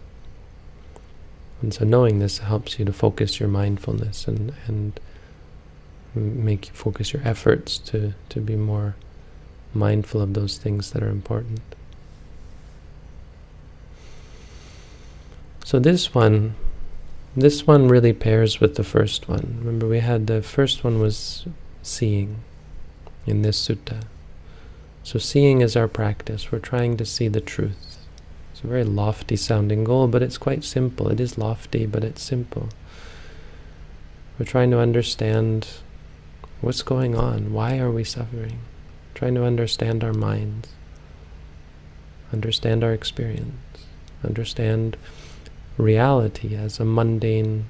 And 1.62 1.74
so 1.74 1.86
knowing 1.86 2.20
this 2.20 2.40
helps 2.40 2.78
you 2.80 2.86
to 2.86 2.94
focus 2.94 3.40
your 3.40 3.50
mindfulness 3.50 4.28
and, 4.28 4.54
and 4.68 5.00
make 6.14 6.68
you 6.68 6.74
focus 6.74 7.14
your 7.14 7.22
efforts 7.24 7.78
to, 7.78 8.14
to 8.30 8.40
be 8.40 8.56
more 8.56 8.96
mindful 9.74 10.22
of 10.22 10.34
those 10.34 10.58
things 10.58 10.92
that 10.92 11.02
are 11.02 11.10
important. 11.10 11.62
So 15.64 15.80
this 15.80 16.14
one, 16.14 16.56
this 17.36 17.66
one 17.66 17.88
really 17.88 18.14
pairs 18.14 18.60
with 18.60 18.76
the 18.76 18.84
first 18.84 19.30
one. 19.30 19.56
Remember 19.60 19.88
we 19.88 20.00
had 20.00 20.28
the 20.28 20.42
first 20.42 20.84
one 20.84 21.00
was 21.00 21.46
seeing 21.82 22.38
in 23.26 23.42
this 23.42 23.68
sutta. 23.68 24.04
So 25.04 25.18
seeing 25.18 25.62
is 25.62 25.76
our 25.76 25.88
practice. 25.88 26.52
We're 26.52 26.60
trying 26.60 26.98
to 26.98 27.06
see 27.06 27.28
the 27.28 27.42
truth. 27.42 27.98
It's 28.52 28.62
a 28.64 28.68
very 28.68 28.84
lofty 28.84 29.36
sounding 29.36 29.84
goal, 29.84 30.08
but 30.08 30.22
it's 30.22 30.38
quite 30.38 30.64
simple. 30.64 31.10
It 31.10 31.20
is 31.20 31.38
lofty, 31.38 31.86
but 31.86 32.04
it's 32.04 32.22
simple. 32.22 32.70
We're 34.38 34.46
trying 34.46 34.72
to 34.72 34.80
understand 34.80 35.68
what's 36.60 36.84
going 36.84 37.16
on. 37.16 37.54
Why 37.54 37.80
are 37.80 37.92
we 37.92 38.04
suffering? 38.04 38.60
Trying 39.16 39.36
to 39.36 39.46
understand 39.46 40.04
our 40.04 40.14
minds. 40.14 40.70
Understand 42.34 42.84
our 42.84 42.94
experience. 42.94 43.56
Understand 44.24 44.98
reality 45.78 46.56
as 46.56 46.80
a 46.80 46.86
mundane 46.86 47.66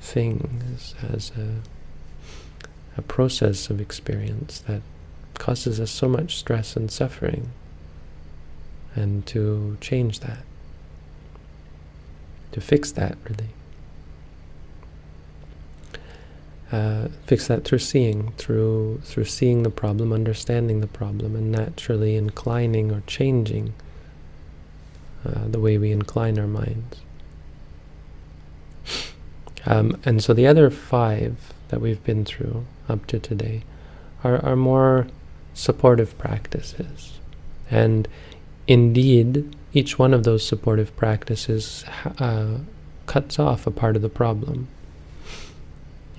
thing, 0.00 0.62
as, 0.74 0.94
as 1.02 1.30
a 1.30 1.60
a 2.96 3.02
process 3.02 3.70
of 3.70 3.80
experience 3.80 4.60
that 4.60 4.80
causes 5.38 5.80
us 5.80 5.90
so 5.90 6.08
much 6.08 6.36
stress 6.36 6.76
and 6.76 6.90
suffering, 6.90 7.50
and 8.94 9.26
to 9.26 9.76
change 9.80 10.20
that, 10.20 10.44
to 12.52 12.60
fix 12.60 12.92
that 12.92 13.18
really. 13.28 13.48
Uh, 16.72 17.08
fix 17.26 17.46
that 17.46 17.64
through 17.64 17.78
seeing, 17.78 18.32
through 18.32 19.00
through 19.04 19.24
seeing 19.24 19.62
the 19.62 19.70
problem, 19.70 20.12
understanding 20.12 20.80
the 20.80 20.86
problem, 20.86 21.36
and 21.36 21.52
naturally 21.52 22.16
inclining 22.16 22.90
or 22.90 23.02
changing 23.06 23.74
uh, 25.24 25.48
the 25.48 25.60
way 25.60 25.78
we 25.78 25.90
incline 25.90 26.38
our 26.38 26.46
minds. 26.46 27.00
Um, 29.66 30.00
and 30.04 30.22
so 30.22 30.34
the 30.34 30.46
other 30.46 30.70
five 30.70 31.54
that 31.68 31.80
we've 31.80 32.02
been 32.04 32.24
through 32.24 32.66
up 32.88 33.06
to 33.06 33.18
today 33.18 33.62
are, 34.22 34.44
are 34.44 34.56
more 34.56 35.06
supportive 35.54 36.16
practices. 36.18 37.18
And 37.70 38.06
indeed, 38.66 39.56
each 39.72 39.98
one 39.98 40.12
of 40.12 40.24
those 40.24 40.46
supportive 40.46 40.94
practices 40.96 41.84
uh, 42.18 42.58
cuts 43.06 43.38
off 43.38 43.66
a 43.66 43.70
part 43.70 43.96
of 43.96 44.02
the 44.02 44.08
problem. 44.08 44.68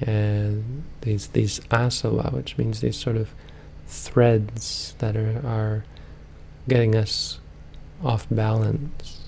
And 0.02 0.84
these 1.02 1.28
these 1.28 1.60
asava, 1.72 2.34
which 2.34 2.58
means 2.58 2.82
these 2.82 2.98
sort 2.98 3.15
of 3.15 3.30
threads 3.88 4.94
that 5.00 5.15
are, 5.15 5.41
are 5.46 5.86
getting 6.68 6.96
us 6.96 7.39
off 8.06 8.28
balance, 8.30 9.28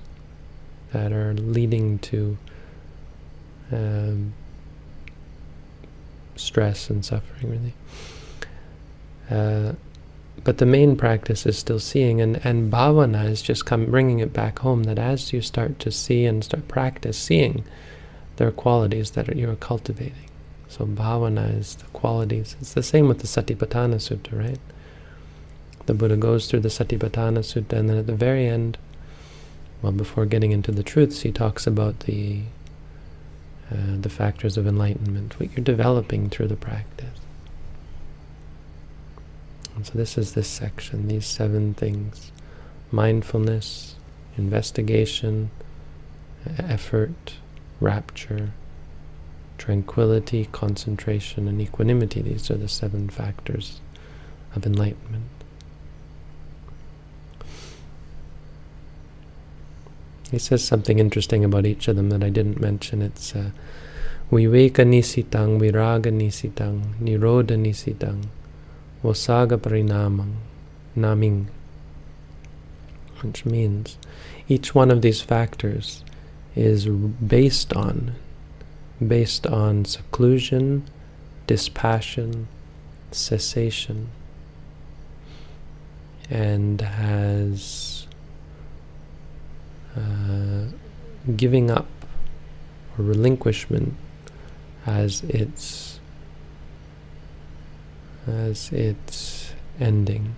that 0.93 1.11
are 1.11 1.33
leading 1.33 1.99
to 1.99 2.37
um, 3.71 4.33
stress 6.35 6.89
and 6.89 7.03
suffering, 7.03 7.51
really. 7.51 7.73
Uh, 9.29 9.73
but 10.43 10.59
the 10.59 10.65
main 10.65 10.95
practice 10.95 11.45
is 11.45 11.57
still 11.57 11.79
seeing, 11.79 12.21
and, 12.21 12.39
and 12.45 12.71
bhavana 12.71 13.29
is 13.29 13.41
just 13.41 13.65
come 13.65 13.87
bringing 13.87 14.19
it 14.19 14.31
back 14.31 14.59
home, 14.59 14.83
that 14.83 14.99
as 14.99 15.33
you 15.33 15.41
start 15.41 15.79
to 15.79 15.91
see 15.91 16.25
and 16.25 16.43
start 16.43 16.67
practice 16.67 17.17
seeing, 17.17 17.65
there 18.37 18.47
are 18.47 18.51
qualities 18.51 19.11
that 19.11 19.35
you're 19.35 19.55
cultivating. 19.55 20.29
So 20.69 20.85
bhavana 20.85 21.57
is 21.59 21.75
the 21.75 21.85
qualities. 21.85 22.55
It's 22.61 22.73
the 22.73 22.83
same 22.83 23.07
with 23.07 23.19
the 23.19 23.27
Satipatthana 23.27 23.95
Sutta, 23.95 24.37
right? 24.37 24.59
The 25.87 25.93
Buddha 25.93 26.17
goes 26.17 26.47
through 26.47 26.59
the 26.61 26.69
Satipatthana 26.69 27.39
Sutta, 27.39 27.73
and 27.73 27.89
then 27.89 27.97
at 27.97 28.07
the 28.07 28.15
very 28.15 28.45
end, 28.45 28.77
well, 29.81 29.91
before 29.91 30.25
getting 30.25 30.51
into 30.51 30.71
the 30.71 30.83
truths, 30.83 31.21
he 31.21 31.31
talks 31.31 31.65
about 31.65 32.01
the 32.01 32.43
uh, 33.71 33.97
the 33.99 34.09
factors 34.09 34.55
of 34.57 34.65
enlightenment, 34.65 35.39
what 35.39 35.51
you're 35.51 35.63
developing 35.63 36.29
through 36.29 36.47
the 36.47 36.55
practice. 36.55 37.19
And 39.75 39.85
so 39.85 39.93
this 39.95 40.17
is 40.17 40.33
this 40.33 40.47
section, 40.47 41.07
these 41.07 41.25
seven 41.25 41.73
things. 41.73 42.31
Mindfulness, 42.91 43.95
investigation, 44.37 45.51
effort, 46.57 47.33
rapture, 47.81 48.51
tranquility, 49.57 50.47
concentration, 50.51 51.47
and 51.47 51.61
equanimity. 51.61 52.21
These 52.21 52.49
are 52.49 52.57
the 52.57 52.69
seven 52.69 53.09
factors 53.09 53.81
of 54.55 54.65
enlightenment. 54.65 55.36
He 60.31 60.39
says 60.39 60.63
something 60.63 60.99
interesting 60.99 61.45
about 61.45 61.65
each 61.65 61.87
of 61.87 61.95
them 61.95 62.09
that 62.09 62.23
I 62.23 62.29
didn't 62.29 62.59
mention. 62.59 63.01
It's 63.01 63.33
uh, 63.35 63.51
Viveka 64.29 64.83
nisitang, 64.83 65.57
viraga 65.57 66.11
nisitang, 66.11 66.95
nirodha 66.99 67.55
nisitang, 67.55 68.25
vossagga 69.01 69.57
parinamang, 69.57 70.33
naming. 70.95 71.47
Which 73.21 73.45
means 73.45 73.97
each 74.49 74.75
one 74.75 74.91
of 74.91 75.01
these 75.01 75.21
factors 75.21 76.03
is 76.55 76.87
based 76.87 77.73
on, 77.73 78.15
based 79.05 79.47
on 79.47 79.85
seclusion, 79.85 80.83
dispassion, 81.47 82.49
cessation, 83.11 84.09
and 86.29 86.81
has 86.81 87.96
uh, 89.97 90.65
giving 91.35 91.71
up 91.71 91.87
or 92.97 93.03
relinquishment 93.03 93.95
as 94.85 95.23
its 95.23 95.99
as 98.27 98.71
its 98.71 99.53
ending, 99.79 100.35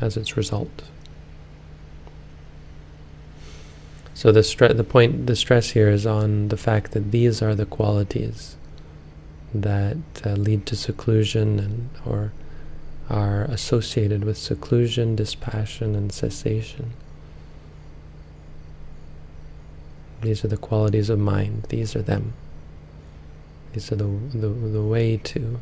as 0.00 0.16
its 0.16 0.36
result. 0.36 0.82
So 4.14 4.32
the 4.32 4.40
stre- 4.40 4.76
the 4.76 4.84
point, 4.84 5.26
the 5.26 5.36
stress 5.36 5.70
here 5.70 5.88
is 5.88 6.06
on 6.06 6.48
the 6.48 6.56
fact 6.56 6.92
that 6.92 7.10
these 7.10 7.42
are 7.42 7.54
the 7.54 7.66
qualities 7.66 8.56
that 9.54 9.96
uh, 10.24 10.30
lead 10.30 10.64
to 10.66 10.76
seclusion 10.76 11.58
and 11.58 11.90
or 12.06 12.32
are 13.10 13.44
associated 13.44 14.24
with 14.24 14.38
seclusion, 14.38 15.16
dispassion, 15.16 15.94
and 15.94 16.12
cessation. 16.12 16.92
These 20.22 20.44
are 20.44 20.48
the 20.48 20.56
qualities 20.56 21.10
of 21.10 21.18
mind. 21.18 21.66
These 21.68 21.96
are 21.96 22.02
them. 22.02 22.32
These 23.72 23.90
are 23.92 23.96
the 23.96 24.04
the, 24.32 24.48
the 24.48 24.82
way 24.82 25.16
to 25.16 25.60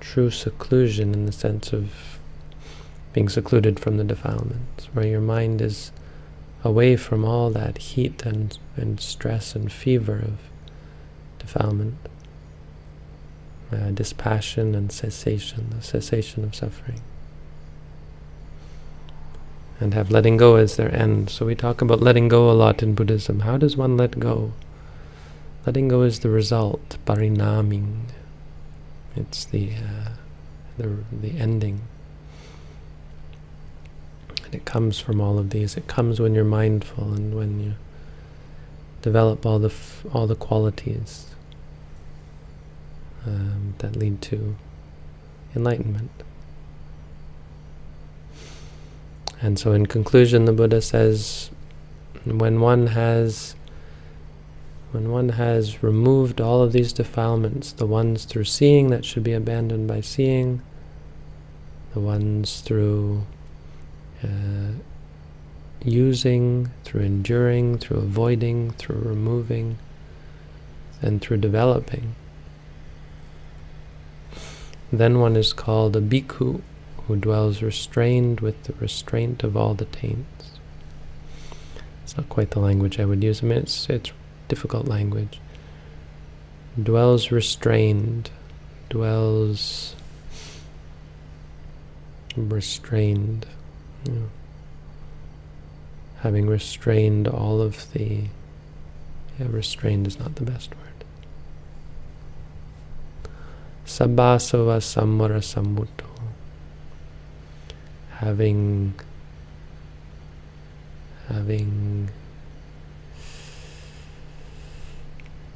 true 0.00 0.30
seclusion 0.30 1.12
in 1.12 1.26
the 1.26 1.32
sense 1.32 1.72
of 1.72 2.18
being 3.12 3.28
secluded 3.28 3.78
from 3.78 3.96
the 3.96 4.04
defilements, 4.04 4.86
where 4.92 5.06
your 5.06 5.20
mind 5.20 5.60
is 5.60 5.92
away 6.62 6.96
from 6.96 7.24
all 7.24 7.50
that 7.50 7.78
heat 7.78 8.24
and, 8.24 8.58
and 8.76 9.00
stress 9.00 9.54
and 9.54 9.72
fever 9.72 10.16
of 10.16 10.38
defilement, 11.38 11.96
uh, 13.72 13.90
dispassion 13.90 14.74
and 14.74 14.92
cessation, 14.92 15.70
the 15.70 15.82
cessation 15.82 16.44
of 16.44 16.54
suffering. 16.54 17.00
And 19.80 19.94
have 19.94 20.10
letting 20.10 20.36
go 20.36 20.56
as 20.56 20.76
their 20.76 20.94
end. 20.94 21.30
So 21.30 21.46
we 21.46 21.54
talk 21.54 21.80
about 21.80 22.00
letting 22.00 22.28
go 22.28 22.50
a 22.50 22.52
lot 22.52 22.82
in 22.82 22.94
Buddhism. 22.94 23.40
How 23.40 23.56
does 23.56 23.76
one 23.76 23.96
let 23.96 24.20
go? 24.20 24.52
Letting 25.64 25.88
go 25.88 26.02
is 26.02 26.20
the 26.20 26.28
result, 26.28 26.98
parinaming. 27.06 28.02
It's 29.16 29.46
the, 29.46 29.72
uh, 29.72 30.10
the, 30.76 30.98
the 31.10 31.38
ending. 31.38 31.80
And 34.44 34.54
it 34.54 34.66
comes 34.66 34.98
from 34.98 35.20
all 35.20 35.38
of 35.38 35.50
these. 35.50 35.76
It 35.76 35.86
comes 35.86 36.20
when 36.20 36.34
you're 36.34 36.44
mindful 36.44 37.14
and 37.14 37.34
when 37.34 37.60
you 37.60 37.74
develop 39.02 39.46
all 39.46 39.58
the 39.58 39.72
all 40.12 40.26
the 40.26 40.34
qualities 40.34 41.26
um, 43.26 43.74
that 43.78 43.96
lead 43.96 44.20
to 44.22 44.56
enlightenment. 45.54 46.10
And 49.42 49.58
so, 49.58 49.72
in 49.72 49.86
conclusion, 49.86 50.44
the 50.44 50.52
Buddha 50.52 50.82
says, 50.82 51.50
when 52.24 52.60
one 52.60 52.88
has 52.88 53.54
when 54.92 55.10
one 55.10 55.30
has 55.30 55.84
removed 55.84 56.40
all 56.40 56.62
of 56.62 56.72
these 56.72 56.92
defilements, 56.92 57.70
the 57.72 57.86
ones 57.86 58.24
through 58.24 58.44
seeing 58.44 58.90
that 58.90 59.04
should 59.04 59.22
be 59.22 59.32
abandoned 59.32 59.86
by 59.86 60.00
seeing, 60.00 60.62
the 61.94 62.00
ones 62.00 62.60
through 62.60 63.24
uh, 64.24 64.72
using, 65.84 66.70
through 66.84 67.02
enduring, 67.02 67.78
through 67.78 67.98
avoiding, 67.98 68.72
through 68.72 68.98
removing, 68.98 69.78
and 71.00 71.20
through 71.20 71.36
developing. 71.36 72.16
Then 74.92 75.20
one 75.20 75.36
is 75.36 75.52
called 75.52 75.94
a 75.94 76.00
bhikkhu, 76.00 76.62
who 77.06 77.16
dwells 77.16 77.62
restrained 77.62 78.40
with 78.40 78.64
the 78.64 78.72
restraint 78.74 79.42
of 79.42 79.56
all 79.56 79.74
the 79.74 79.84
taints. 79.84 80.58
It's 82.04 82.16
not 82.16 82.28
quite 82.28 82.50
the 82.50 82.60
language 82.60 82.98
I 82.98 83.04
would 83.04 83.22
use. 83.22 83.42
I 83.42 83.46
mean, 83.46 83.58
it's, 83.58 83.88
it's 83.88 84.12
difficult 84.48 84.86
language. 84.88 85.40
Dwells 86.80 87.30
restrained, 87.30 88.30
dwells 88.88 89.94
restrained 92.36 93.46
you 94.04 94.12
know, 94.12 94.28
having 96.20 96.46
restrained 96.46 97.28
all 97.28 97.60
of 97.60 97.92
the, 97.92 98.24
yeah, 99.38 99.46
restrained 99.48 100.06
is 100.06 100.18
not 100.18 100.36
the 100.36 100.44
best 100.44 100.70
word. 100.70 101.04
Sabbasava 103.86 104.80
samvara 104.80 105.40
sammuto. 105.40 106.09
Having, 108.20 108.94
having 111.28 112.10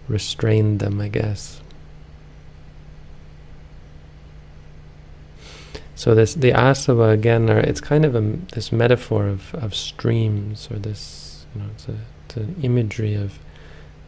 restrained 0.09 0.81
them, 0.81 1.01
I 1.01 1.09
guess. 1.09 1.61
So 5.95 6.15
this 6.15 6.35
the 6.35 6.51
asava 6.51 7.13
again, 7.13 7.49
are, 7.49 7.61
it's 7.61 7.81
kind 7.81 8.05
of 8.05 8.15
a, 8.15 8.21
this 8.53 8.73
metaphor 8.73 9.27
of, 9.27 9.55
of 9.55 9.75
streams, 9.75 10.69
or 10.71 10.79
this 10.79 11.47
you 11.55 11.63
know, 11.63 11.69
it's, 11.75 11.89
a, 11.89 11.97
it's 12.27 12.37
an 12.37 12.57
imagery 12.63 13.15
of 13.15 13.39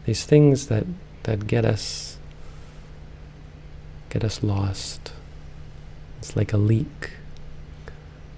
these 0.05 0.23
things 0.25 0.67
that 0.67 0.85
that 1.23 1.47
get 1.47 1.65
us 1.65 2.17
get 4.09 4.23
us 4.23 4.43
lost. 4.43 5.11
It's 6.19 6.35
like 6.35 6.53
a 6.53 6.57
leak. 6.57 7.16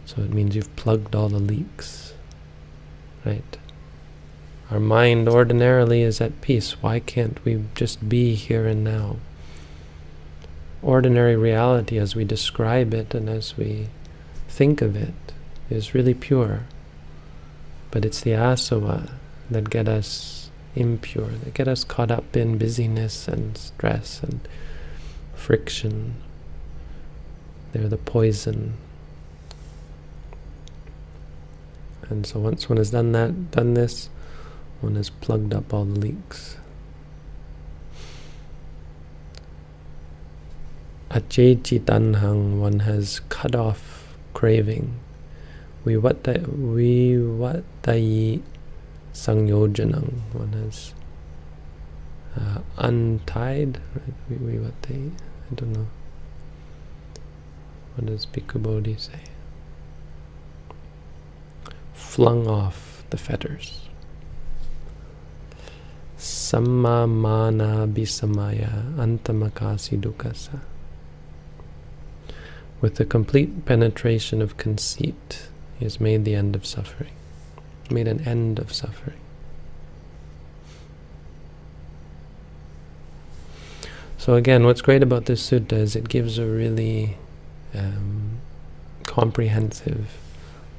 So 0.10 0.24
it 0.24 0.34
means 0.34 0.56
you've 0.56 0.76
plugged 0.76 1.16
all 1.16 1.30
the 1.30 1.40
leaks, 1.40 2.14
right? 3.24 3.58
Our 4.72 4.80
mind 4.80 5.30
ordinarily 5.30 6.02
is 6.02 6.20
at 6.20 6.42
peace. 6.42 6.82
Why 6.82 7.00
can't 7.00 7.44
we 7.46 7.64
just 7.76 8.10
be 8.10 8.36
here 8.36 8.68
and 8.68 8.84
now? 8.84 9.18
ordinary 10.82 11.36
reality 11.36 11.98
as 11.98 12.16
we 12.16 12.24
describe 12.24 12.94
it 12.94 13.14
and 13.14 13.30
as 13.30 13.58
we 13.58 13.88
think 14.48 14.82
of 14.82 14.96
it 14.96 15.14
is 15.70 15.94
really 15.94 16.14
pure. 16.14 16.62
But 17.92 18.06
it's 18.06 18.22
the 18.22 18.32
asava 18.32 19.12
that 19.50 19.70
get 19.70 19.88
us 19.88 20.50
impure, 20.76 21.30
that 21.44 21.54
get 21.54 21.68
us 21.68 21.84
caught 21.84 22.12
up 22.12 22.36
in 22.36 22.58
busyness 22.58 23.28
and 23.28 23.58
stress 23.58 24.22
and 24.24 24.40
friction. 25.36 26.16
They're 27.72 27.90
the 27.90 27.98
poison. 27.98 28.74
And 32.10 32.26
so 32.26 32.40
once 32.40 32.68
one 32.68 32.78
has 32.78 32.90
done 32.90 33.12
that, 33.12 33.52
done 33.52 33.76
this, 33.76 34.10
one 34.82 34.96
has 34.96 35.10
plugged 35.12 35.54
up 35.54 35.74
all 35.74 35.86
the 35.86 36.00
leaks. 36.00 36.58
Achechi 41.12 41.80
tanhang, 41.80 42.60
one 42.60 42.80
has 42.80 43.22
cut 43.30 43.56
off 43.56 44.16
craving. 44.34 45.00
Vivattayi 45.86 46.42
sangyojanang, 49.14 50.14
one 50.34 50.54
has 50.54 50.94
uh, 52.36 52.60
untied. 52.78 53.80
Vivattayi, 54.32 55.12
I 55.12 55.56
don't 55.56 55.74
know. 55.74 55.88
What 57.96 58.06
does 58.08 58.26
Bhikkhu 58.26 58.62
Bodhi 58.64 58.96
say? 58.98 59.29
Flung 62.10 62.48
off 62.48 63.04
the 63.12 63.18
fetters. 63.18 63.88
Samma 66.18 67.08
mana 67.08 67.88
bisamaya 67.88 68.96
antamakasi 68.98 70.02
dukkhassa 70.02 70.60
with 72.82 72.96
the 72.96 73.06
complete 73.06 73.66
penetration 73.66 74.42
of 74.42 74.58
conceit, 74.58 75.50
he 75.78 75.86
has 75.86 76.00
made 76.00 76.26
the 76.26 76.36
end 76.36 76.56
of 76.56 76.66
suffering, 76.66 77.12
made 77.90 78.08
an 78.08 78.26
end 78.28 78.60
of 78.60 78.74
suffering. 78.74 79.20
So 84.18 84.36
again, 84.36 84.66
what's 84.66 84.82
great 84.82 85.04
about 85.04 85.26
this 85.26 85.50
sutta 85.50 85.74
is 85.74 85.96
it 85.96 86.10
gives 86.10 86.38
a 86.38 86.46
really 86.46 87.18
um, 87.74 88.40
comprehensive 89.06 90.08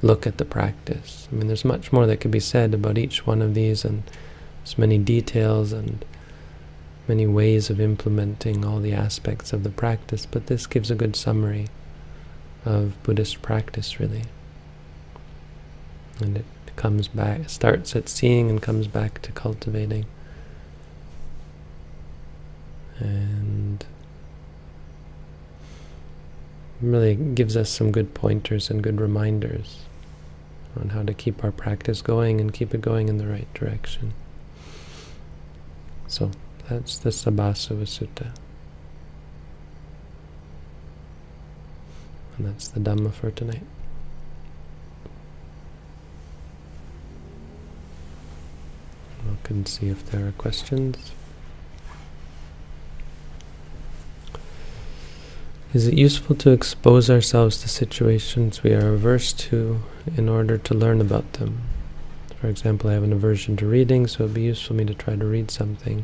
look 0.01 0.25
at 0.25 0.37
the 0.37 0.45
practice. 0.45 1.27
I 1.31 1.35
mean, 1.35 1.47
there's 1.47 1.65
much 1.65 1.91
more 1.93 2.05
that 2.07 2.17
could 2.17 2.31
be 2.31 2.39
said 2.39 2.73
about 2.73 2.97
each 2.97 3.27
one 3.27 3.41
of 3.41 3.53
these, 3.53 3.85
and 3.85 4.03
there's 4.63 4.77
many 4.77 4.97
details 4.97 5.71
and 5.71 6.03
many 7.07 7.27
ways 7.27 7.69
of 7.69 7.79
implementing 7.79 8.65
all 8.65 8.79
the 8.79 8.93
aspects 8.93 9.53
of 9.53 9.63
the 9.63 9.69
practice, 9.69 10.25
but 10.25 10.47
this 10.47 10.67
gives 10.67 10.89
a 10.89 10.95
good 10.95 11.15
summary 11.15 11.67
of 12.65 13.01
Buddhist 13.03 13.41
practice, 13.41 13.99
really. 13.99 14.23
And 16.19 16.37
it 16.37 16.45
comes 16.75 17.07
back, 17.07 17.49
starts 17.49 17.95
at 17.95 18.07
seeing 18.07 18.49
and 18.49 18.61
comes 18.61 18.87
back 18.87 19.21
to 19.23 19.31
cultivating. 19.31 20.05
And 22.99 23.83
really 26.81 27.15
gives 27.15 27.55
us 27.55 27.69
some 27.69 27.91
good 27.91 28.13
pointers 28.13 28.69
and 28.69 28.81
good 28.81 28.99
reminders 28.99 29.85
on 30.79 30.89
how 30.89 31.03
to 31.03 31.13
keep 31.13 31.43
our 31.43 31.51
practice 31.51 32.01
going 32.01 32.39
and 32.39 32.53
keep 32.53 32.73
it 32.73 32.81
going 32.81 33.09
in 33.09 33.17
the 33.17 33.27
right 33.27 33.51
direction. 33.53 34.13
So 36.07 36.31
that's 36.69 36.97
the 36.97 37.09
Sabbasava 37.09 37.83
Sutta. 37.83 38.35
And 42.37 42.47
that's 42.47 42.67
the 42.69 42.79
Dhamma 42.79 43.13
for 43.13 43.31
tonight. 43.31 43.63
Look 49.27 49.49
and 49.49 49.67
see 49.67 49.89
if 49.89 50.09
there 50.09 50.27
are 50.27 50.31
questions. 50.33 51.11
Is 55.73 55.87
it 55.87 55.93
useful 55.93 56.35
to 56.35 56.49
expose 56.49 57.09
ourselves 57.09 57.57
to 57.61 57.69
situations 57.69 58.61
we 58.61 58.73
are 58.73 58.93
averse 58.93 59.31
to 59.33 59.79
in 60.17 60.27
order 60.27 60.57
to 60.57 60.73
learn 60.73 60.99
about 60.99 61.33
them? 61.33 61.61
For 62.41 62.47
example, 62.47 62.89
I 62.89 62.93
have 62.93 63.03
an 63.03 63.13
aversion 63.13 63.55
to 63.57 63.65
reading, 63.65 64.05
so 64.05 64.23
it 64.23 64.27
would 64.27 64.33
be 64.33 64.41
useful 64.41 64.67
for 64.67 64.73
me 64.73 64.85
to 64.85 64.93
try 64.93 65.15
to 65.15 65.25
read 65.25 65.49
something 65.49 66.03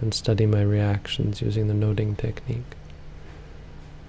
and 0.00 0.12
study 0.12 0.46
my 0.46 0.62
reactions 0.62 1.40
using 1.40 1.68
the 1.68 1.74
noting 1.74 2.16
technique. 2.16 2.74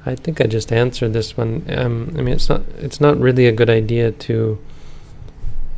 I 0.08 0.16
think 0.16 0.42
I 0.42 0.48
just 0.48 0.72
answered 0.74 1.14
this 1.14 1.38
one. 1.38 1.64
Um, 1.70 2.16
I 2.18 2.22
mean, 2.22 2.34
it's 2.34 2.50
not 2.50 2.62
it's 2.80 3.00
not 3.00 3.20
really 3.20 3.46
a 3.46 3.52
good 3.52 3.70
idea 3.70 4.12
to 4.12 4.58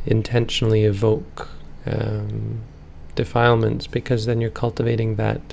intentionally 0.06 0.84
evoke 0.84 1.48
um, 1.84 2.60
defilements 3.14 3.86
because 3.86 4.24
then 4.24 4.40
you're 4.40 4.50
cultivating 4.50 5.16
that 5.16 5.52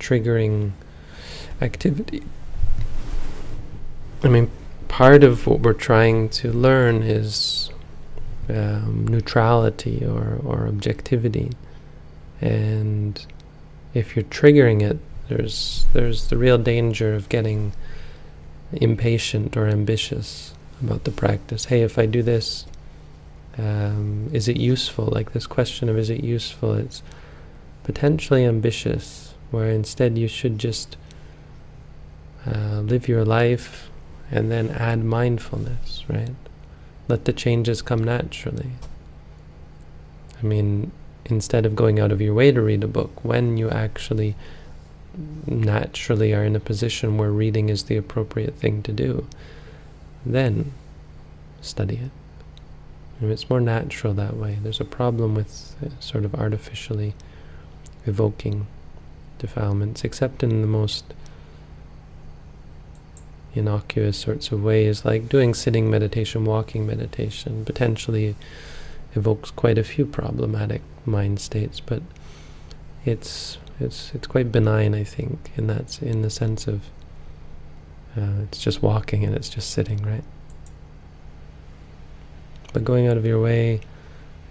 triggering 0.00 0.72
activity. 1.60 2.24
I 4.22 4.28
mean, 4.28 4.50
part 4.88 5.24
of 5.24 5.46
what 5.46 5.60
we're 5.60 5.72
trying 5.72 6.28
to 6.28 6.52
learn 6.52 7.02
is 7.02 7.70
um, 8.48 9.06
neutrality 9.08 10.04
or, 10.04 10.40
or 10.44 10.66
objectivity. 10.66 11.52
And 12.40 13.24
if 13.94 14.14
you're 14.14 14.24
triggering 14.24 14.82
it, 14.82 14.98
there's 15.28 15.86
there's 15.92 16.28
the 16.28 16.36
real 16.36 16.58
danger 16.58 17.14
of 17.14 17.28
getting 17.28 17.72
impatient 18.72 19.56
or 19.56 19.66
ambitious 19.66 20.54
about 20.82 21.04
the 21.04 21.10
practice. 21.10 21.66
Hey, 21.66 21.82
if 21.82 21.98
I 21.98 22.06
do 22.06 22.22
this, 22.22 22.66
um, 23.56 24.28
is 24.32 24.48
it 24.48 24.56
useful? 24.56 25.06
Like 25.06 25.32
this 25.32 25.46
question 25.46 25.88
of 25.88 25.96
is 25.96 26.10
it 26.10 26.24
useful? 26.24 26.74
It's 26.74 27.02
potentially 27.84 28.44
ambitious, 28.44 29.34
where 29.50 29.70
instead 29.70 30.18
you 30.18 30.28
should 30.28 30.58
just 30.58 30.96
uh, 32.46 32.80
live 32.80 33.08
your 33.08 33.24
life 33.24 33.89
and 34.30 34.50
then 34.50 34.70
add 34.70 35.04
mindfulness, 35.04 36.04
right? 36.08 36.34
Let 37.08 37.24
the 37.24 37.32
changes 37.32 37.82
come 37.82 38.04
naturally. 38.04 38.70
I 40.40 40.46
mean, 40.46 40.92
instead 41.24 41.66
of 41.66 41.76
going 41.76 41.98
out 41.98 42.12
of 42.12 42.20
your 42.20 42.34
way 42.34 42.52
to 42.52 42.62
read 42.62 42.84
a 42.84 42.88
book, 42.88 43.24
when 43.24 43.56
you 43.56 43.68
actually 43.70 44.36
naturally 45.46 46.32
are 46.32 46.44
in 46.44 46.54
a 46.54 46.60
position 46.60 47.18
where 47.18 47.30
reading 47.30 47.68
is 47.68 47.84
the 47.84 47.96
appropriate 47.96 48.54
thing 48.54 48.82
to 48.82 48.92
do, 48.92 49.26
then 50.24 50.72
study 51.60 51.96
it. 51.96 52.10
And 53.20 53.30
it's 53.30 53.50
more 53.50 53.60
natural 53.60 54.14
that 54.14 54.36
way. 54.36 54.58
There's 54.62 54.80
a 54.80 54.84
problem 54.84 55.34
with 55.34 55.76
uh, 55.84 55.88
sort 56.00 56.24
of 56.24 56.34
artificially 56.34 57.14
evoking 58.06 58.66
defilements, 59.38 60.04
except 60.04 60.42
in 60.42 60.62
the 60.62 60.66
most 60.66 61.12
innocuous 63.54 64.16
sorts 64.16 64.52
of 64.52 64.62
ways, 64.62 65.04
like 65.04 65.28
doing 65.28 65.54
sitting 65.54 65.90
meditation, 65.90 66.44
walking 66.44 66.86
meditation, 66.86 67.64
potentially 67.64 68.36
evokes 69.14 69.50
quite 69.50 69.78
a 69.78 69.84
few 69.84 70.06
problematic 70.06 70.82
mind 71.04 71.40
states, 71.40 71.80
but 71.80 72.02
it's 73.04 73.58
it's 73.78 74.12
it's 74.14 74.26
quite 74.26 74.52
benign, 74.52 74.94
I 74.94 75.04
think, 75.04 75.50
in 75.56 75.66
that 75.66 76.02
in 76.02 76.22
the 76.22 76.30
sense 76.30 76.66
of 76.66 76.82
uh, 78.16 78.42
it's 78.42 78.58
just 78.58 78.82
walking 78.82 79.24
and 79.24 79.34
it's 79.34 79.48
just 79.48 79.70
sitting, 79.70 80.02
right? 80.02 80.24
But 82.72 82.84
going 82.84 83.08
out 83.08 83.16
of 83.16 83.26
your 83.26 83.40
way, 83.40 83.80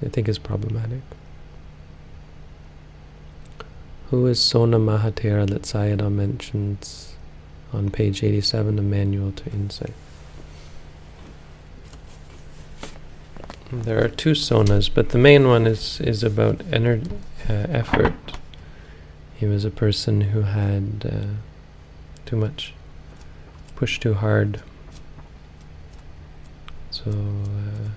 I 0.03 0.09
think, 0.09 0.27
is 0.27 0.39
problematic. 0.39 1.01
Who 4.09 4.25
is 4.25 4.41
Sona 4.41 4.79
Mahathera 4.79 5.47
that 5.49 5.61
Sayadaw 5.61 6.11
mentions 6.11 7.15
on 7.73 7.89
page 7.89 8.23
87 8.23 8.79
of 8.79 8.85
Manual 8.85 9.31
to 9.33 9.51
Insight? 9.51 9.93
There 13.71 14.03
are 14.03 14.07
two 14.07 14.31
sonas, 14.31 14.89
but 14.91 15.09
the 15.09 15.19
main 15.19 15.47
one 15.47 15.67
is 15.67 16.01
is 16.01 16.23
about 16.23 16.57
ener 16.71 17.07
uh, 17.47 17.53
effort. 17.69 18.13
He 19.35 19.45
was 19.45 19.63
a 19.63 19.69
person 19.69 20.21
who 20.21 20.41
had 20.41 21.05
uh, 21.05 21.27
too 22.25 22.35
much, 22.35 22.73
pushed 23.75 24.01
too 24.01 24.15
hard. 24.15 24.61
So 26.89 27.11
uh, 27.11 27.89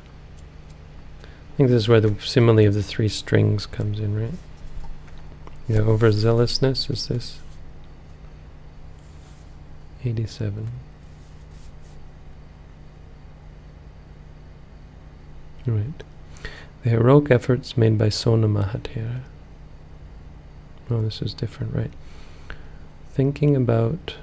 I 1.22 1.56
think 1.56 1.70
this 1.70 1.82
is 1.82 1.88
where 1.88 2.00
the 2.00 2.14
simile 2.20 2.66
of 2.66 2.74
the 2.74 2.82
three 2.82 3.08
strings 3.08 3.64
comes 3.66 3.98
in, 3.98 4.14
right? 4.14 4.34
Yeah, 5.68 5.78
overzealousness 5.78 6.90
is 6.90 7.08
this. 7.08 7.41
87. 10.04 10.68
Right. 15.66 16.02
The 16.82 16.90
heroic 16.90 17.30
efforts 17.30 17.76
made 17.76 17.96
by 17.96 18.08
Sona 18.08 18.48
Mahathera. 18.48 19.20
Oh, 20.90 21.02
this 21.02 21.22
is 21.22 21.32
different, 21.32 21.74
right? 21.74 21.92
Thinking 23.12 23.54
about 23.54 24.16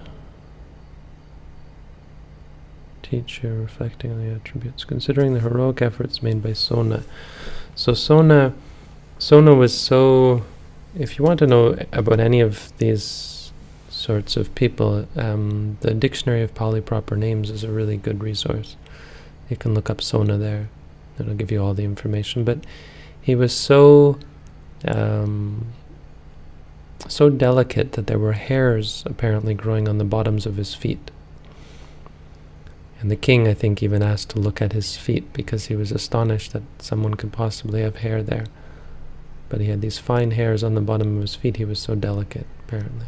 teacher, 3.01 3.53
reflecting 3.53 4.11
on 4.11 4.23
the 4.23 4.35
attributes, 4.35 4.83
considering 4.83 5.33
the 5.33 5.39
heroic 5.39 5.81
efforts 5.81 6.21
made 6.21 6.43
by 6.43 6.53
Sona. 6.53 7.03
So 7.75 7.93
Sona, 7.93 8.53
Sona 9.17 9.55
was 9.55 9.77
so. 9.77 10.43
If 10.97 11.17
you 11.17 11.23
want 11.23 11.39
to 11.39 11.47
know 11.47 11.77
about 11.93 12.19
any 12.19 12.41
of 12.41 12.75
these 12.77 13.38
sorts 13.99 14.37
of 14.37 14.55
people, 14.55 15.07
um, 15.15 15.77
the 15.81 15.93
Dictionary 15.93 16.41
of 16.41 16.55
Pali 16.55 16.81
Proper 16.81 17.15
Names 17.15 17.49
is 17.49 17.63
a 17.63 17.71
really 17.71 17.97
good 17.97 18.23
resource. 18.23 18.77
You 19.49 19.57
can 19.57 19.73
look 19.73 19.89
up 19.89 20.01
Sona 20.01 20.37
there. 20.37 20.69
It'll 21.19 21.33
give 21.33 21.51
you 21.51 21.61
all 21.61 21.73
the 21.73 21.83
information. 21.83 22.43
But 22.43 22.59
he 23.21 23.35
was 23.35 23.53
so 23.53 24.17
um, 24.87 25.67
so 27.07 27.29
delicate 27.29 27.93
that 27.93 28.07
there 28.07 28.19
were 28.19 28.33
hairs 28.33 29.03
apparently 29.05 29.53
growing 29.53 29.87
on 29.87 29.97
the 29.97 30.03
bottoms 30.03 30.45
of 30.45 30.57
his 30.57 30.73
feet. 30.73 31.11
And 33.01 33.09
the 33.09 33.15
king, 33.15 33.47
I 33.47 33.53
think, 33.53 33.81
even 33.81 34.03
asked 34.03 34.29
to 34.31 34.39
look 34.39 34.61
at 34.61 34.73
his 34.73 34.97
feet 34.97 35.31
because 35.33 35.65
he 35.65 35.75
was 35.75 35.91
astonished 35.91 36.53
that 36.53 36.63
someone 36.79 37.13
could 37.15 37.31
possibly 37.31 37.81
have 37.81 37.97
hair 37.97 38.21
there. 38.21 38.45
But 39.47 39.61
he 39.61 39.67
had 39.67 39.81
these 39.81 39.97
fine 39.97 40.31
hairs 40.31 40.63
on 40.63 40.75
the 40.75 40.81
bottom 40.81 41.15
of 41.15 41.21
his 41.21 41.35
feet. 41.35 41.57
He 41.57 41.65
was 41.65 41.79
so 41.79 41.95
delicate, 41.95 42.45
apparently. 42.65 43.07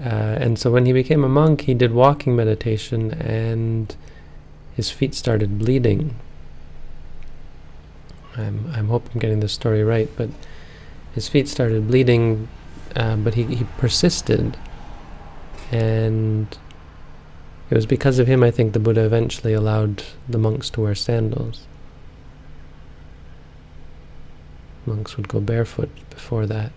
Uh, 0.00 0.38
and 0.40 0.58
so 0.58 0.70
when 0.70 0.86
he 0.86 0.92
became 0.92 1.22
a 1.24 1.28
monk, 1.28 1.62
he 1.62 1.74
did 1.74 1.92
walking 1.92 2.34
meditation 2.34 3.12
and 3.12 3.94
his 4.74 4.90
feet 4.90 5.14
started 5.14 5.58
bleeding. 5.58 6.16
I'm, 8.36 8.72
I'm 8.74 8.88
hoping 8.88 9.12
I'm 9.14 9.20
getting 9.20 9.40
this 9.40 9.52
story 9.52 9.84
right, 9.84 10.08
but 10.16 10.30
his 11.14 11.28
feet 11.28 11.48
started 11.48 11.88
bleeding, 11.88 12.48
uh, 12.96 13.16
but 13.16 13.34
he, 13.34 13.42
he 13.44 13.64
persisted. 13.76 14.56
And 15.70 16.46
it 17.68 17.74
was 17.74 17.84
because 17.86 18.18
of 18.18 18.26
him, 18.26 18.42
I 18.42 18.50
think, 18.50 18.72
the 18.72 18.78
Buddha 18.78 19.04
eventually 19.04 19.52
allowed 19.52 20.04
the 20.28 20.38
monks 20.38 20.70
to 20.70 20.80
wear 20.80 20.94
sandals. 20.94 21.66
Monks 24.86 25.16
would 25.18 25.28
go 25.28 25.40
barefoot 25.40 25.90
before 26.08 26.46
that. 26.46 26.72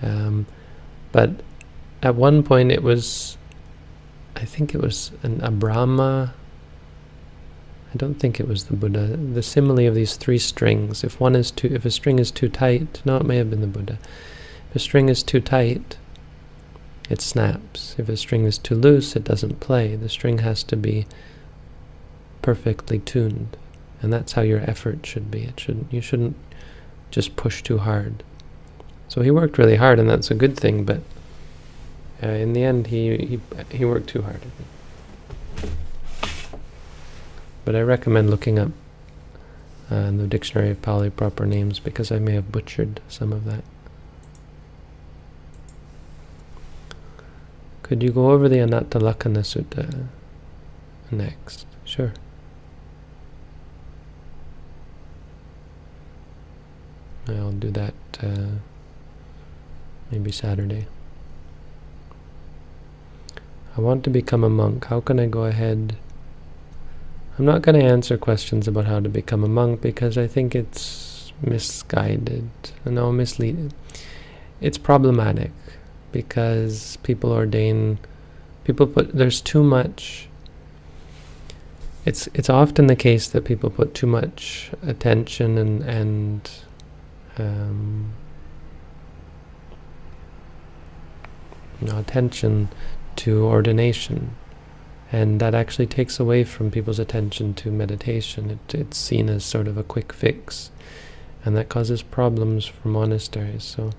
Um, 0.00 0.46
but 1.12 1.30
at 2.02 2.14
one 2.14 2.42
point 2.42 2.72
it 2.72 2.82
was, 2.82 3.36
I 4.36 4.44
think 4.44 4.74
it 4.74 4.80
was 4.80 5.12
an, 5.22 5.40
a 5.40 5.50
Brahma 5.50 6.34
I 7.92 7.98
don't 7.98 8.14
think 8.14 8.40
it 8.40 8.48
was 8.48 8.64
the 8.64 8.76
Buddha. 8.76 9.16
The 9.16 9.42
simile 9.42 9.86
of 9.86 9.94
these 9.94 10.16
three 10.16 10.38
strings. 10.38 11.04
If 11.04 11.20
one 11.20 11.34
is 11.34 11.50
too, 11.50 11.68
if 11.74 11.84
a 11.84 11.90
string 11.90 12.18
is 12.18 12.30
too 12.30 12.48
tight, 12.48 13.02
no, 13.04 13.18
it 13.18 13.26
may 13.26 13.36
have 13.36 13.50
been 13.50 13.60
the 13.60 13.66
Buddha. 13.66 13.98
If 14.70 14.76
a 14.76 14.78
string 14.78 15.10
is 15.10 15.22
too 15.22 15.40
tight, 15.40 15.98
it 17.10 17.20
snaps. 17.20 17.94
If 17.98 18.08
a 18.08 18.16
string 18.16 18.44
is 18.44 18.56
too 18.56 18.76
loose, 18.76 19.14
it 19.14 19.24
doesn't 19.24 19.60
play. 19.60 19.94
The 19.94 20.08
string 20.08 20.38
has 20.38 20.62
to 20.64 20.76
be 20.76 21.06
perfectly 22.40 23.00
tuned, 23.00 23.58
and 24.00 24.10
that's 24.10 24.32
how 24.32 24.42
your 24.42 24.60
effort 24.60 25.04
should 25.04 25.30
be. 25.30 25.42
It 25.42 25.60
should 25.60 25.84
you 25.90 26.00
shouldn't 26.00 26.36
just 27.10 27.36
push 27.36 27.62
too 27.62 27.78
hard. 27.78 28.22
So 29.08 29.20
he 29.20 29.30
worked 29.30 29.58
really 29.58 29.76
hard, 29.76 29.98
and 29.98 30.08
that's 30.08 30.30
a 30.30 30.34
good 30.34 30.56
thing. 30.56 30.84
But 30.84 31.02
uh, 32.22 32.28
in 32.28 32.52
the 32.52 32.62
end, 32.62 32.88
he 32.88 33.16
he 33.16 33.40
he 33.70 33.84
worked 33.84 34.08
too 34.08 34.22
hard. 34.22 34.40
But 37.64 37.76
I 37.76 37.80
recommend 37.80 38.30
looking 38.30 38.58
up 38.58 38.70
uh, 39.90 40.10
the 40.10 40.26
Dictionary 40.26 40.70
of 40.70 40.82
Pali 40.82 41.10
proper 41.10 41.46
names 41.46 41.78
because 41.78 42.10
I 42.10 42.18
may 42.18 42.32
have 42.32 42.50
butchered 42.50 43.00
some 43.08 43.32
of 43.32 43.44
that. 43.44 43.62
Could 47.82 48.02
you 48.02 48.10
go 48.10 48.30
over 48.30 48.48
the 48.48 48.56
Anatta 48.56 48.98
Lakkhana 48.98 49.42
Sutta 49.42 50.06
next? 51.10 51.66
Sure. 51.84 52.14
I'll 57.28 57.52
do 57.52 57.70
that 57.70 57.94
uh, 58.22 58.58
maybe 60.10 60.32
Saturday. 60.32 60.86
I 63.76 63.80
want 63.80 64.04
to 64.04 64.10
become 64.10 64.44
a 64.44 64.50
monk. 64.50 64.86
How 64.86 65.00
can 65.00 65.18
I 65.18 65.26
go 65.26 65.44
ahead? 65.44 65.96
I'm 67.38 67.44
not 67.44 67.62
going 67.62 67.78
to 67.78 67.84
answer 67.84 68.18
questions 68.18 68.68
about 68.68 68.84
how 68.84 69.00
to 69.00 69.08
become 69.08 69.42
a 69.42 69.48
monk 69.48 69.80
because 69.80 70.18
I 70.18 70.26
think 70.26 70.54
it's 70.54 71.32
misguided. 71.40 72.50
No, 72.84 73.10
misleading. 73.10 73.72
It's 74.60 74.78
problematic 74.78 75.52
because 76.12 76.98
people 77.02 77.32
ordain, 77.32 77.98
people 78.64 78.86
put, 78.86 79.12
there's 79.12 79.40
too 79.40 79.62
much 79.62 80.28
it's 82.04 82.28
it's 82.34 82.50
often 82.50 82.88
the 82.88 82.96
case 82.96 83.28
that 83.28 83.44
people 83.44 83.70
put 83.70 83.94
too 83.94 84.06
much 84.06 84.70
attention 84.82 85.56
and 85.56 85.82
and 85.82 86.50
um, 87.38 88.12
attention 91.86 92.68
to 93.16 93.44
ordination, 93.44 94.34
and 95.10 95.40
that 95.40 95.54
actually 95.54 95.86
takes 95.86 96.18
away 96.18 96.44
from 96.44 96.70
people's 96.70 96.98
attention 96.98 97.54
to 97.54 97.70
meditation. 97.70 98.50
It, 98.50 98.74
it's 98.74 98.98
seen 98.98 99.28
as 99.28 99.44
sort 99.44 99.68
of 99.68 99.76
a 99.76 99.82
quick 99.82 100.12
fix, 100.12 100.70
and 101.44 101.56
that 101.56 101.68
causes 101.68 102.02
problems 102.02 102.66
for 102.66 102.88
monasteries. 102.88 103.64
So 103.64 103.90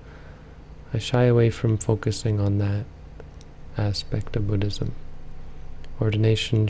I 0.92 0.98
shy 0.98 1.24
away 1.24 1.50
from 1.50 1.78
focusing 1.78 2.40
on 2.40 2.58
that 2.58 2.84
aspect 3.76 4.36
of 4.36 4.46
Buddhism. 4.46 4.94
Ordination 6.00 6.68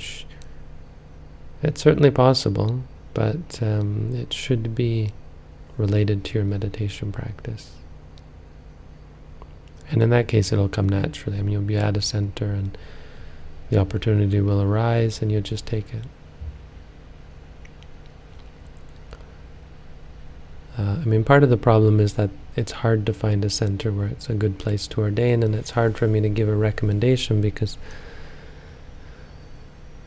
it's 1.65 1.81
certainly 1.81 2.11
possible, 2.11 2.83
but 3.15 3.63
um, 3.63 4.15
it 4.15 4.35
should 4.35 4.75
be 4.75 5.13
related 5.79 6.23
to 6.25 6.35
your 6.35 6.45
meditation 6.45 7.11
practice. 7.11 7.73
And 9.91 10.03
in 10.03 10.11
that 10.11 10.29
case, 10.29 10.53
it'll 10.53 10.69
come 10.69 10.89
naturally. 10.89 11.39
I 11.39 11.43
mean, 11.43 11.53
you'll 11.53 11.63
be 11.63 11.77
at 11.77 11.97
a 11.97 12.03
center 12.03 12.47
and 12.47 12.77
the 13.71 13.79
opportunity 13.79 14.41
will 14.41 14.63
arise 14.63 15.21
and 15.21 15.31
you'll 15.31 15.43
just 15.43 15.67
take 15.67 15.93
it. 15.93 16.05
Uh, 20.77 20.97
I 21.01 21.05
mean, 21.05 21.23
part 21.23 21.45
of 21.45 21.51
the 21.51 21.57
problem 21.57 22.01
is 22.01 22.15
that 22.15 22.31
it's 22.57 22.73
hard 22.73 23.07
to 23.07 23.15
find 23.15 23.45
a 23.45 23.51
center 23.51 23.93
where 23.93 24.09
it's 24.09 24.29
a 24.29 24.35
good 24.35 24.59
place 24.59 24.87
to 24.89 25.01
ordain, 25.01 25.43
and 25.43 25.55
it's 25.55 25.71
hard 25.71 25.97
for 25.97 26.09
me 26.09 26.21
to 26.21 26.29
give 26.29 26.49
a 26.49 26.57
recommendation 26.57 27.41
because 27.41 27.79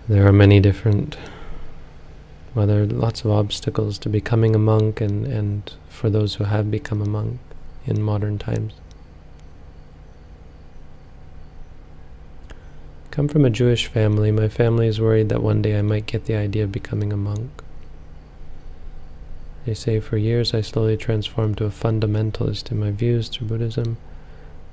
there 0.10 0.28
are 0.28 0.34
many 0.34 0.60
different 0.60 1.18
well, 2.58 2.66
there 2.66 2.82
are 2.82 2.88
lots 2.88 3.24
of 3.24 3.30
obstacles 3.30 4.00
to 4.00 4.10
becoming 4.10 4.56
a 4.56 4.58
monk 4.58 5.00
and, 5.00 5.28
and 5.28 5.72
for 5.90 6.10
those 6.10 6.36
who 6.36 6.46
have 6.46 6.72
become 6.72 7.04
a 7.04 7.06
monk 7.06 7.40
in 7.86 8.02
modern 8.02 8.40
times. 8.40 8.74
Come 13.18 13.28
from 13.28 13.46
a 13.46 13.50
Jewish 13.50 13.88
family. 13.88 14.32
My 14.32 14.48
family 14.48 14.86
is 14.86 15.02
worried 15.02 15.30
that 15.30 15.42
one 15.42 15.64
day 15.64 15.80
I 15.80 15.82
might 15.82 16.06
get 16.06 16.26
the 16.26 16.36
idea 16.36 16.66
of 16.66 16.72
becoming 16.72 17.12
a 17.12 17.18
monk. 17.18 17.64
They 19.66 19.74
say, 19.74 20.00
for 20.00 20.18
years 20.18 20.54
I 20.54 20.62
slowly 20.62 20.98
transformed 20.98 21.58
to 21.58 21.66
a 21.66 21.72
fundamentalist 21.72 22.70
in 22.70 22.80
my 22.80 22.92
views 22.92 23.28
through 23.28 23.48
Buddhism. 23.48 23.98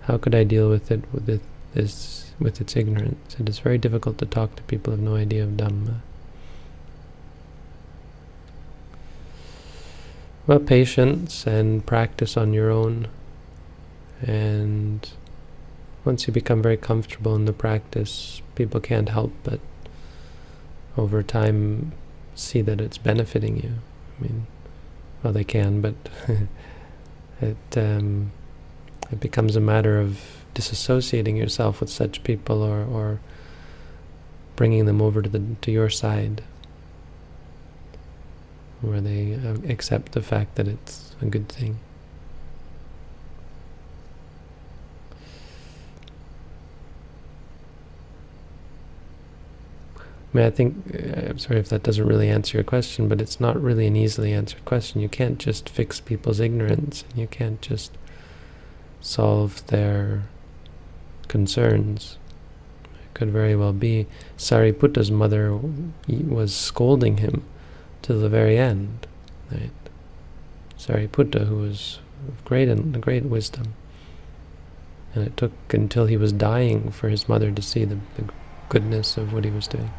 How 0.03 0.19
could 0.19 0.35
I 0.35 0.45
deal 0.45 0.69
with 0.69 0.91
it 0.91 1.11
with 1.11 1.27
it, 1.27 1.41
this 1.73 2.35
with 2.39 2.61
its 2.61 2.77
ignorance? 2.77 3.35
It 3.41 3.49
is 3.49 3.61
very 3.61 3.79
difficult 3.79 4.19
to 4.19 4.27
talk 4.27 4.57
to 4.57 4.63
people 4.65 4.93
who 4.93 4.99
have 4.99 5.11
no 5.11 5.17
idea 5.17 5.43
of 5.45 5.53
Dhamma. 5.53 6.01
Well, 10.47 10.61
patience 10.61 11.47
and 11.47 11.87
practice 11.87 12.37
on 12.37 12.53
your 12.53 12.71
own. 12.71 13.09
And 14.21 15.09
once 16.05 16.27
you 16.27 16.33
become 16.33 16.63
very 16.63 16.77
comfortable 16.77 17.35
in 17.35 17.45
the 17.45 17.53
practice, 17.53 18.43
people 18.55 18.81
can't 18.81 19.09
help 19.09 19.33
but 19.43 19.61
over 20.97 21.23
time 21.23 21.93
see 22.35 22.61
that 22.61 22.81
it's 22.81 22.99
benefiting 22.99 23.57
you. 23.57 23.73
I 24.19 24.23
mean, 24.23 24.47
well, 25.23 25.33
they 25.33 25.45
can, 25.45 25.81
but 25.81 25.95
it 27.41 27.57
um, 27.77 28.33
it 29.11 29.21
becomes 29.21 29.57
a 29.57 29.61
matter 29.61 30.01
of 30.01 30.45
disassociating 30.55 31.37
yourself 31.37 31.81
with 31.81 31.91
such 31.91 32.23
people 32.23 32.63
or, 32.63 32.85
or 32.85 33.21
bringing 34.57 34.87
them 34.87 35.03
over 35.03 35.21
to 35.21 35.29
the 35.29 35.43
to 35.63 35.71
your 35.71 35.91
side 35.91 36.43
where 38.81 39.01
they 39.01 39.35
uh, 39.35 39.57
accept 39.69 40.13
the 40.13 40.23
fact 40.23 40.57
that 40.57 40.69
it's 40.69 41.17
a 41.21 41.27
good 41.27 41.49
thing. 41.49 41.79
I 50.35 50.39
mean, 50.39 50.47
I 50.47 50.51
think, 50.51 50.77
uh, 50.93 51.31
I'm 51.31 51.39
sorry 51.39 51.61
if 51.61 51.69
that 51.69 51.85
doesn't 51.85 52.09
really 52.09 52.29
answer 52.29 52.57
your 52.57 52.65
question, 52.65 53.07
but 53.07 53.21
it's 53.21 53.39
not 53.39 53.61
really 53.61 53.87
an 53.87 53.95
easily 53.95 54.33
answered 54.33 54.65
question. 54.65 55.01
You 55.01 55.09
can't 55.09 55.39
just 55.39 55.69
fix 55.69 56.01
people's 56.01 56.41
ignorance, 56.41 57.05
and 57.09 57.21
you 57.21 57.29
can't 57.29 57.63
just 57.63 57.93
solve 59.01 59.65
their 59.69 60.25
concerns. 61.29 62.19
It 62.85 63.15
could 63.15 63.31
very 63.31 63.55
well 63.55 63.73
be 63.73 64.09
Sariputta's 64.37 65.09
mother 65.09 65.57
was 66.09 66.53
scolding 66.53 67.19
him 67.19 67.45
to 68.03 68.15
the 68.15 68.29
very 68.29 68.59
end. 68.59 69.07
Right? 69.53 69.71
Sariputta, 70.77 71.47
who 71.47 71.59
was 71.59 72.01
of 72.27 72.45
great 72.45 72.69
and 72.69 73.01
great 73.01 73.25
wisdom, 73.25 73.75
and 75.15 75.25
it 75.25 75.37
took 75.37 75.53
until 75.71 76.07
he 76.07 76.17
was 76.17 76.33
dying 76.33 76.91
for 76.91 77.09
his 77.09 77.29
mother 77.29 77.53
to 77.53 77.63
see 77.63 77.85
the, 77.85 77.99
the 78.17 78.25
goodness 78.69 79.17
of 79.17 79.33
what 79.33 79.45
he 79.45 79.51
was 79.53 79.69
doing. 79.69 79.93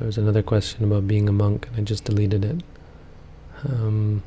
There 0.00 0.06
was 0.06 0.16
another 0.16 0.42
question 0.42 0.82
about 0.84 1.06
being 1.06 1.28
a 1.28 1.32
monk, 1.32 1.66
and 1.66 1.76
I 1.76 1.82
just 1.82 2.04
deleted 2.04 2.42
it. 2.42 2.62
Um, 3.68 4.22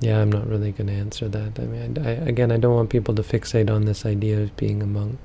yeah, 0.00 0.20
I'm 0.20 0.30
not 0.30 0.46
really 0.46 0.72
going 0.72 0.88
to 0.88 0.92
answer 0.92 1.26
that. 1.26 1.58
I 1.58 1.62
mean, 1.62 1.96
I, 2.06 2.10
again, 2.10 2.52
I 2.52 2.58
don't 2.58 2.74
want 2.74 2.90
people 2.90 3.14
to 3.14 3.22
fixate 3.22 3.74
on 3.74 3.86
this 3.86 4.04
idea 4.04 4.42
of 4.42 4.54
being 4.58 4.82
a 4.82 4.86
monk. 4.86 5.18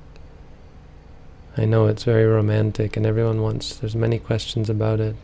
I 1.58 1.66
know 1.66 1.88
it's 1.88 2.04
very 2.04 2.24
romantic, 2.24 2.96
and 2.96 3.04
everyone 3.04 3.42
wants. 3.42 3.76
There's 3.76 3.94
many 3.94 4.18
questions 4.18 4.70
about 4.70 4.98
it. 4.98 5.14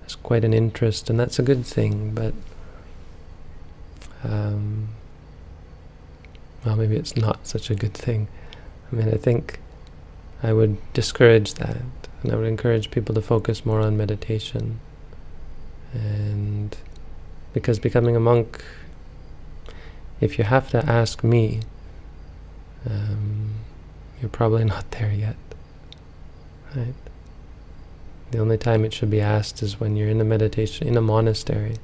There's 0.00 0.16
quite 0.16 0.44
an 0.44 0.52
interest, 0.52 1.08
and 1.08 1.18
that's 1.18 1.38
a 1.38 1.42
good 1.42 1.64
thing. 1.64 2.12
But 2.12 2.34
um, 4.22 4.90
well, 6.66 6.76
maybe 6.76 6.96
it's 6.96 7.16
not 7.16 7.46
such 7.46 7.70
a 7.70 7.74
good 7.74 7.94
thing. 7.94 8.28
I 8.92 8.96
mean, 8.96 9.08
I 9.08 9.16
think 9.16 9.58
I 10.42 10.52
would 10.52 10.78
discourage 10.92 11.54
that. 11.54 11.82
And 12.22 12.32
I 12.32 12.36
would 12.36 12.46
encourage 12.46 12.90
people 12.90 13.14
to 13.14 13.22
focus 13.22 13.64
more 13.64 13.80
on 13.80 13.96
meditation. 13.96 14.80
And 15.92 16.76
because 17.52 17.78
becoming 17.78 18.16
a 18.16 18.20
monk, 18.20 18.64
if 20.20 20.38
you 20.38 20.44
have 20.44 20.70
to 20.70 20.84
ask 20.84 21.24
me, 21.24 21.60
um, 22.88 23.54
you're 24.20 24.30
probably 24.30 24.64
not 24.74 24.90
there 24.92 25.12
yet. 25.12 25.36
Right? 26.74 26.94
The 28.30 28.38
only 28.38 28.58
time 28.58 28.84
it 28.84 28.92
should 28.92 29.10
be 29.10 29.20
asked 29.20 29.62
is 29.62 29.80
when 29.80 29.96
you're 29.96 30.08
in 30.08 30.20
a 30.20 30.24
meditation, 30.24 30.86
in 30.86 30.96
a 30.96 31.00
monastery, 31.00 31.76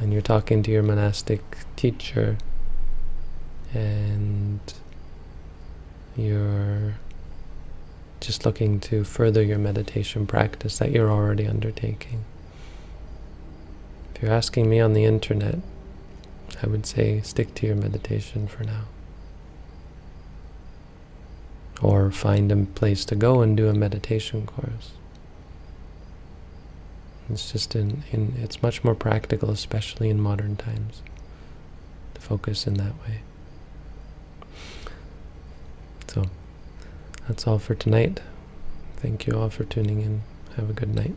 and 0.00 0.12
you're 0.12 0.20
talking 0.20 0.64
to 0.64 0.70
your 0.70 0.82
monastic 0.82 1.40
teacher, 1.76 2.38
and 3.72 4.60
you're 6.16 6.94
just 8.22 8.46
looking 8.46 8.80
to 8.80 9.04
further 9.04 9.42
your 9.42 9.58
meditation 9.58 10.26
practice 10.26 10.78
that 10.78 10.92
you're 10.92 11.10
already 11.10 11.46
undertaking. 11.46 12.24
If 14.14 14.22
you're 14.22 14.32
asking 14.32 14.70
me 14.70 14.80
on 14.80 14.92
the 14.92 15.04
internet, 15.04 15.58
I 16.62 16.66
would 16.68 16.86
say 16.86 17.20
stick 17.22 17.54
to 17.56 17.66
your 17.66 17.76
meditation 17.76 18.46
for 18.46 18.64
now. 18.64 18.84
Or 21.82 22.12
find 22.12 22.52
a 22.52 22.56
place 22.56 23.04
to 23.06 23.16
go 23.16 23.40
and 23.40 23.56
do 23.56 23.68
a 23.68 23.74
meditation 23.74 24.46
course. 24.46 24.92
It's 27.28 27.50
just 27.50 27.74
in, 27.74 28.04
in 28.12 28.34
it's 28.40 28.62
much 28.62 28.84
more 28.84 28.94
practical, 28.94 29.50
especially 29.50 30.08
in 30.10 30.20
modern 30.20 30.56
times, 30.56 31.02
to 32.14 32.20
focus 32.20 32.66
in 32.66 32.74
that 32.74 32.92
way. 33.02 33.22
So 36.06 36.26
that's 37.26 37.46
all 37.46 37.58
for 37.58 37.74
tonight. 37.74 38.20
Thank 38.96 39.26
you 39.26 39.38
all 39.38 39.50
for 39.50 39.64
tuning 39.64 40.00
in. 40.00 40.22
Have 40.56 40.70
a 40.70 40.72
good 40.72 40.94
night. 40.94 41.14